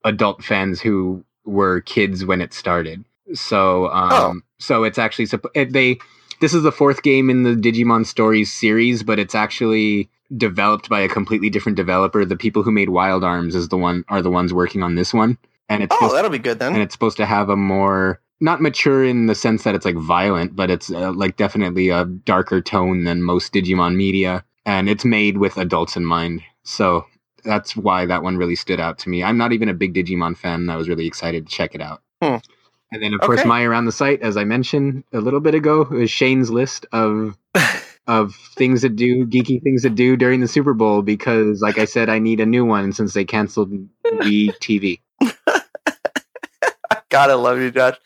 [0.05, 3.05] adult fans who were kids when it started.
[3.35, 4.35] So um Oh.
[4.59, 5.99] so it's actually they
[6.41, 11.01] this is the fourth game in the Digimon Stories series, but it's actually developed by
[11.01, 12.25] a completely different developer.
[12.25, 15.13] The people who made Wild Arms is the one are the ones working on this
[15.15, 15.39] one,
[15.69, 16.73] and it's Oh, supposed, that'll be good then.
[16.75, 19.97] and it's supposed to have a more not mature in the sense that it's like
[19.97, 25.05] violent, but it's uh, like definitely a darker tone than most Digimon media, and it's
[25.05, 26.41] made with adults in mind.
[26.63, 27.05] So
[27.45, 29.23] that's why that one really stood out to me.
[29.23, 30.61] I'm not even a big Digimon fan.
[30.61, 32.03] and I was really excited to check it out.
[32.23, 32.37] Hmm.
[32.93, 35.83] And then, of course, my around the site, as I mentioned a little bit ago,
[35.93, 37.37] is Shane's list of
[38.07, 41.03] of things to do, geeky things to do during the Super Bowl.
[41.03, 43.71] Because, like I said, I need a new one since they canceled
[44.07, 45.01] Wii TV.
[47.11, 47.97] God, I love you, Josh.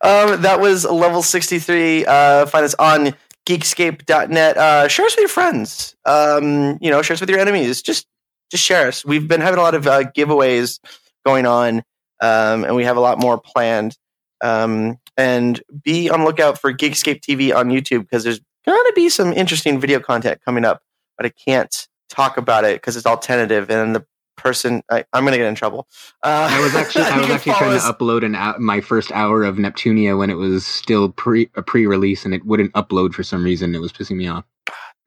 [0.00, 2.04] Um, that was level 63.
[2.06, 3.14] Uh, find us on
[3.48, 4.56] geekscape.net.
[4.56, 5.96] Uh, share us with your friends.
[6.04, 7.82] Um, you know, share us with your enemies.
[7.82, 8.06] Just
[8.50, 9.04] just share us.
[9.04, 10.80] We've been having a lot of uh, giveaways
[11.24, 11.78] going on,
[12.20, 13.96] um, and we have a lot more planned.
[14.40, 18.40] Um, and be on lookout for Geekscape TV on YouTube because there's
[18.74, 20.82] going to be some interesting video content coming up,
[21.16, 23.70] but I can't talk about it because it's all tentative.
[23.70, 25.88] And the person, I, I'm going to get in trouble.
[26.22, 29.12] Uh, I was actually I was actually trying us- to upload an hou- my first
[29.12, 33.22] hour of Neptunia when it was still pre a pre-release and it wouldn't upload for
[33.22, 33.74] some reason.
[33.74, 34.44] It was pissing me off.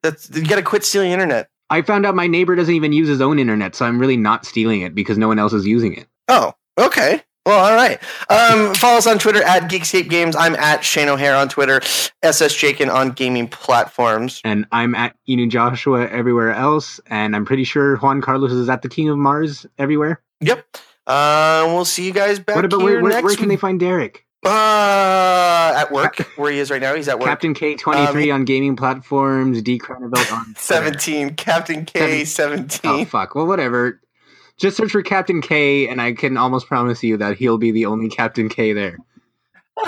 [0.02, 1.48] That's you got to quit stealing internet.
[1.70, 4.44] I found out my neighbor doesn't even use his own internet, so I'm really not
[4.44, 6.06] stealing it because no one else is using it.
[6.28, 7.22] Oh, okay.
[7.44, 7.98] Well, all right.
[8.30, 10.36] Um, follow us on Twitter at Geekscape Games.
[10.36, 11.80] I'm at Shane O'Hare on Twitter.
[12.22, 14.40] SS Jakin on gaming platforms.
[14.44, 18.82] And I'm at Inu Joshua everywhere else, and I'm pretty sure Juan Carlos is at
[18.82, 20.20] the King of Mars everywhere.
[20.40, 20.64] Yep.
[21.08, 23.56] Uh, we'll see you guys back what about here where, where, next where can they
[23.56, 24.24] find Derek?
[24.44, 26.94] Uh, at work, where he is right now.
[26.94, 27.28] He's at work.
[27.28, 30.54] Captain K23 Um, on gaming platforms, D Cronenberg on.
[30.56, 31.34] 17.
[31.34, 32.80] Captain K 17.
[32.90, 33.34] Oh fuck.
[33.34, 34.00] Well, whatever.
[34.58, 37.86] Just search for Captain K, and I can almost promise you that he'll be the
[37.86, 38.98] only Captain K there.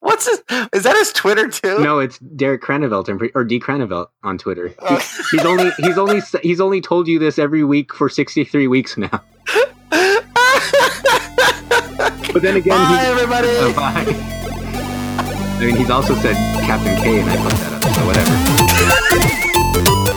[0.00, 0.40] What's his?
[0.72, 1.80] Is that his Twitter too?
[1.80, 4.72] No, it's Derek Cranevelt or D Cranevelt on Twitter.
[4.78, 4.96] Oh.
[5.30, 9.20] He's only he's only he's only told you this every week for 63 weeks now.
[12.32, 13.48] But then again, Bye, he, everybody.
[13.50, 14.04] oh, bye.
[15.56, 16.36] I mean, he's also said
[16.66, 17.82] Captain K, and I fucked that up.
[17.94, 18.04] So
[20.04, 20.15] whatever.